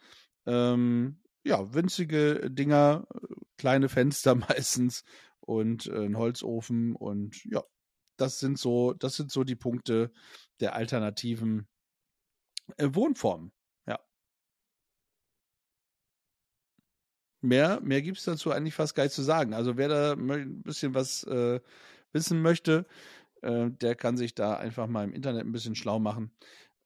Ähm, 0.45 1.23
ja, 1.43 1.73
winzige 1.73 2.51
Dinger, 2.51 3.07
äh, 3.15 3.35
kleine 3.57 3.89
Fenster 3.89 4.35
meistens 4.35 5.05
und 5.41 5.87
äh, 5.87 6.05
ein 6.05 6.19
Holzofen 6.19 6.97
und 6.97 7.43
ja, 7.47 7.63
das 8.19 8.39
sind 8.39 8.59
so, 8.59 8.93
das 8.93 9.17
sind 9.17 9.33
so 9.33 9.43
die 9.43 9.57
Punkte 9.57 10.13
der 10.61 10.75
alternativen 10.75 11.67
äh, 12.77 12.91
Wohnformen. 12.93 13.53
Ja. 13.87 13.99
Mehr, 17.41 17.81
mehr 17.81 18.03
gibt 18.03 18.19
es 18.19 18.25
dazu 18.25 18.51
eigentlich 18.51 18.75
fast 18.75 18.95
gar 18.95 19.05
nicht 19.05 19.15
zu 19.15 19.23
sagen. 19.23 19.55
Also 19.55 19.79
wer 19.79 19.89
da 19.89 20.13
ein 20.13 20.63
bisschen 20.63 20.93
was 20.93 21.23
äh, 21.25 21.61
wissen 22.13 22.43
möchte, 22.43 22.87
äh, 23.43 23.71
der 23.71 23.95
kann 23.95 24.17
sich 24.17 24.35
da 24.35 24.55
einfach 24.55 24.87
mal 24.87 25.05
im 25.05 25.13
Internet 25.13 25.45
ein 25.45 25.53
bisschen 25.53 25.75
schlau 25.75 25.99
machen. 25.99 26.33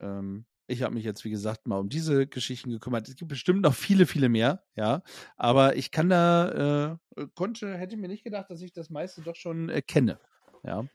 Ähm, 0.01 0.45
ich 0.67 0.83
habe 0.83 0.95
mich 0.95 1.05
jetzt, 1.05 1.25
wie 1.25 1.31
gesagt, 1.31 1.67
mal 1.67 1.79
um 1.79 1.89
diese 1.89 2.27
Geschichten 2.27 2.71
gekümmert. 2.71 3.09
Es 3.09 3.17
gibt 3.17 3.29
bestimmt 3.29 3.63
noch 3.63 3.75
viele, 3.75 4.07
viele 4.07 4.29
mehr, 4.29 4.63
ja. 4.75 5.03
Aber 5.37 5.77
ich 5.77 5.91
kann 5.91 6.09
da, 6.09 6.99
äh, 7.17 7.27
konnte, 7.35 7.77
hätte 7.77 7.97
mir 7.97 8.09
nicht 8.09 8.25
gedacht, 8.25 8.51
dass 8.51 8.63
ich 8.63 8.73
das 8.73 8.89
meiste 8.89 9.23
doch 9.23 9.37
schon 9.37 9.69
äh, 9.69 9.83
kenne. 9.83 10.19
Ja. 10.65 10.87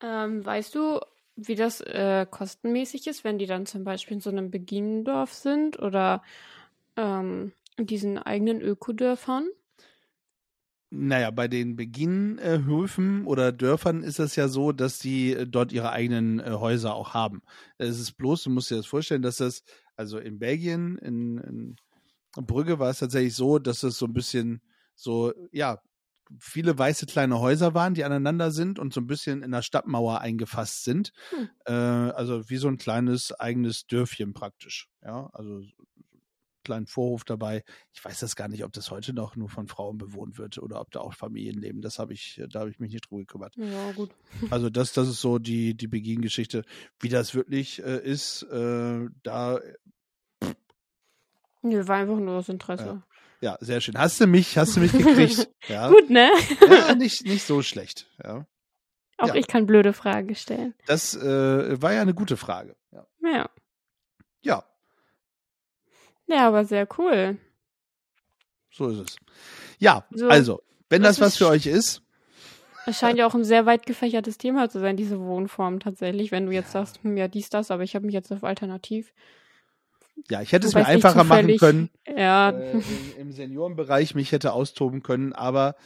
Ähm, 0.00 0.44
weißt 0.44 0.74
du, 0.74 1.00
wie 1.36 1.54
das 1.54 1.80
äh, 1.80 2.26
kostenmäßig 2.30 3.06
ist, 3.06 3.24
wenn 3.24 3.38
die 3.38 3.46
dann 3.46 3.66
zum 3.66 3.84
Beispiel 3.84 4.16
in 4.16 4.20
so 4.20 4.30
einem 4.30 4.50
Beginendorf 4.50 5.32
sind 5.32 5.78
oder 5.78 6.22
ähm, 6.96 7.52
diesen 7.78 8.18
eigenen 8.18 8.60
Ökodörfern? 8.60 9.48
Naja, 10.90 11.30
bei 11.30 11.48
den 11.48 11.76
Beginnhöfen 11.76 13.26
oder 13.26 13.52
Dörfern 13.52 14.02
ist 14.02 14.18
es 14.18 14.36
ja 14.36 14.48
so, 14.48 14.72
dass 14.72 14.98
die 14.98 15.34
äh, 15.34 15.46
dort 15.46 15.70
ihre 15.72 15.90
eigenen 15.92 16.40
äh, 16.40 16.52
Häuser 16.52 16.94
auch 16.94 17.12
haben. 17.12 17.42
Es 17.76 17.98
ist 18.00 18.12
bloß, 18.12 18.44
du 18.44 18.50
musst 18.50 18.70
dir 18.70 18.76
das 18.76 18.86
vorstellen, 18.86 19.20
dass 19.20 19.36
das, 19.36 19.62
also 19.96 20.18
in 20.18 20.38
Belgien, 20.38 20.96
in, 20.98 21.38
in 21.38 21.76
Brügge 22.36 22.78
war 22.78 22.88
es 22.88 23.00
tatsächlich 23.00 23.34
so, 23.34 23.58
dass 23.58 23.82
es 23.82 23.98
so 23.98 24.06
ein 24.06 24.14
bisschen 24.14 24.62
so, 24.94 25.32
ja, 25.52 25.78
viele 26.38 26.78
weiße 26.78 27.06
kleine 27.06 27.38
Häuser 27.38 27.74
waren, 27.74 27.94
die 27.94 28.04
aneinander 28.04 28.50
sind 28.50 28.78
und 28.78 28.92
so 28.92 29.00
ein 29.00 29.06
bisschen 29.06 29.42
in 29.42 29.50
der 29.50 29.62
Stadtmauer 29.62 30.20
eingefasst 30.20 30.84
sind. 30.84 31.12
Hm. 31.30 31.48
Äh, 31.66 31.72
also 31.72 32.48
wie 32.48 32.56
so 32.56 32.68
ein 32.68 32.78
kleines 32.78 33.32
eigenes 33.32 33.86
Dörfchen 33.86 34.32
praktisch. 34.32 34.88
Ja, 35.02 35.28
also 35.32 35.62
kleinen 36.68 36.86
Vorhof 36.86 37.24
dabei. 37.24 37.64
Ich 37.94 38.04
weiß 38.04 38.20
das 38.20 38.36
gar 38.36 38.48
nicht, 38.48 38.62
ob 38.62 38.72
das 38.74 38.90
heute 38.90 39.14
noch 39.14 39.36
nur 39.36 39.48
von 39.48 39.68
Frauen 39.68 39.96
bewohnt 39.96 40.36
wird 40.36 40.58
oder 40.58 40.80
ob 40.82 40.90
da 40.90 41.00
auch 41.00 41.14
Familien 41.14 41.58
leben. 41.58 41.80
Das 41.80 41.98
habe 41.98 42.12
ich, 42.12 42.42
da 42.50 42.60
habe 42.60 42.68
ich 42.70 42.78
mich 42.78 42.92
nicht 42.92 43.08
drum 43.10 43.18
gekümmert. 43.20 43.56
Ja, 43.56 43.92
gut. 43.92 44.10
Also 44.50 44.68
das, 44.68 44.92
das 44.92 45.08
ist 45.08 45.20
so 45.22 45.38
die, 45.38 45.74
die 45.74 45.86
Beginn-Geschichte. 45.88 46.64
Wie 47.00 47.08
das 47.08 47.34
wirklich 47.34 47.82
äh, 47.82 47.98
ist, 48.04 48.42
äh, 48.42 49.08
da, 49.22 49.60
Nö, 51.62 51.88
war 51.88 51.96
einfach 51.96 52.18
nur 52.18 52.36
das 52.36 52.48
Interesse. 52.50 53.02
ja, 53.40 53.56
sehr 53.60 53.80
schön. 53.80 53.96
Hast 53.98 54.20
du 54.20 54.26
mich, 54.26 54.56
hast 54.58 54.76
du 54.76 54.80
mich 54.80 54.92
gekriegt? 54.92 55.48
ja. 55.68 55.88
Gut, 55.88 56.10
ne? 56.10 56.30
ja, 56.68 56.94
nicht, 56.94 57.24
nicht 57.24 57.44
so 57.44 57.62
schlecht. 57.62 58.06
Ja. 58.22 58.46
Auch 59.16 59.28
Ja. 59.28 59.34
ich 59.34 59.46
kann 59.46 59.66
blöde 59.66 59.92
Fragen 59.94 60.34
stellen. 60.34 60.74
Das 60.86 61.16
äh, 61.16 61.80
war 61.82 61.94
ja 61.94 62.02
eine 62.02 62.14
gute 62.14 62.36
Frage. 62.36 62.76
Ja. 62.92 63.06
Ja. 63.22 63.50
ja, 64.42 64.64
Ja, 66.28 66.46
aber 66.48 66.64
sehr 66.64 66.86
cool. 66.98 67.38
so 68.70 68.88
ist 68.90 68.98
es. 68.98 69.16
Ja, 69.78 70.04
So, 70.10 70.28
also, 70.28 70.62
wenn 70.90 71.02
das 71.02 71.16
das 71.16 71.20
was 71.26 71.36
für 71.38 71.48
euch 71.48 71.66
ist, 71.66 72.02
Es 72.86 72.98
scheint 72.98 73.18
ja 73.18 73.26
auch 73.26 73.34
ein 73.34 73.44
sehr 73.44 73.66
weit 73.66 73.84
gefächertes 73.86 74.38
Thema 74.38 74.68
zu 74.70 74.78
sein, 74.80 74.96
diese 74.96 75.20
Wohnform 75.20 75.80
tatsächlich, 75.80 76.30
wenn 76.30 76.46
du 76.46 76.52
jetzt 76.52 76.72
Ja. 76.74 76.84
sagst, 76.84 77.02
hm, 77.02 77.16
ja, 77.16 77.28
dies, 77.28 77.50
das, 77.50 77.70
aber 77.70 77.82
ich 77.82 77.94
habe 77.94 78.06
mich 78.06 78.14
jetzt 78.14 78.32
auf 78.32 78.44
Alternativ. 78.44 79.12
ja, 80.30 80.40
ich 80.42 80.52
hätte 80.52 80.66
es 80.66 80.74
mir 80.74 80.86
einfacher 80.86 81.24
machen 81.24 81.56
können. 81.56 81.90
Ja, 82.06 82.50
äh, 82.50 82.72
im, 82.72 83.12
im 83.18 83.32
Seniorenbereich 83.32 84.14
mich 84.14 84.32
hätte 84.32 84.52
austoben 84.52 85.02
können, 85.02 85.32
aber 85.32 85.76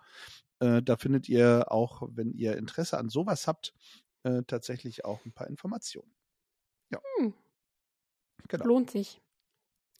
Äh, 0.59 0.81
da 0.83 0.97
findet 0.97 1.29
ihr 1.29 1.71
auch, 1.71 2.01
wenn 2.11 2.33
ihr 2.33 2.57
Interesse 2.57 2.97
an 2.97 3.09
sowas 3.09 3.47
habt, 3.47 3.73
äh, 4.23 4.41
tatsächlich 4.47 5.05
auch 5.05 5.23
ein 5.25 5.31
paar 5.31 5.47
Informationen. 5.47 6.11
Ja. 6.91 6.99
Hm. 7.17 7.33
Genau. 8.47 8.65
lohnt 8.65 8.91
sich. 8.91 9.21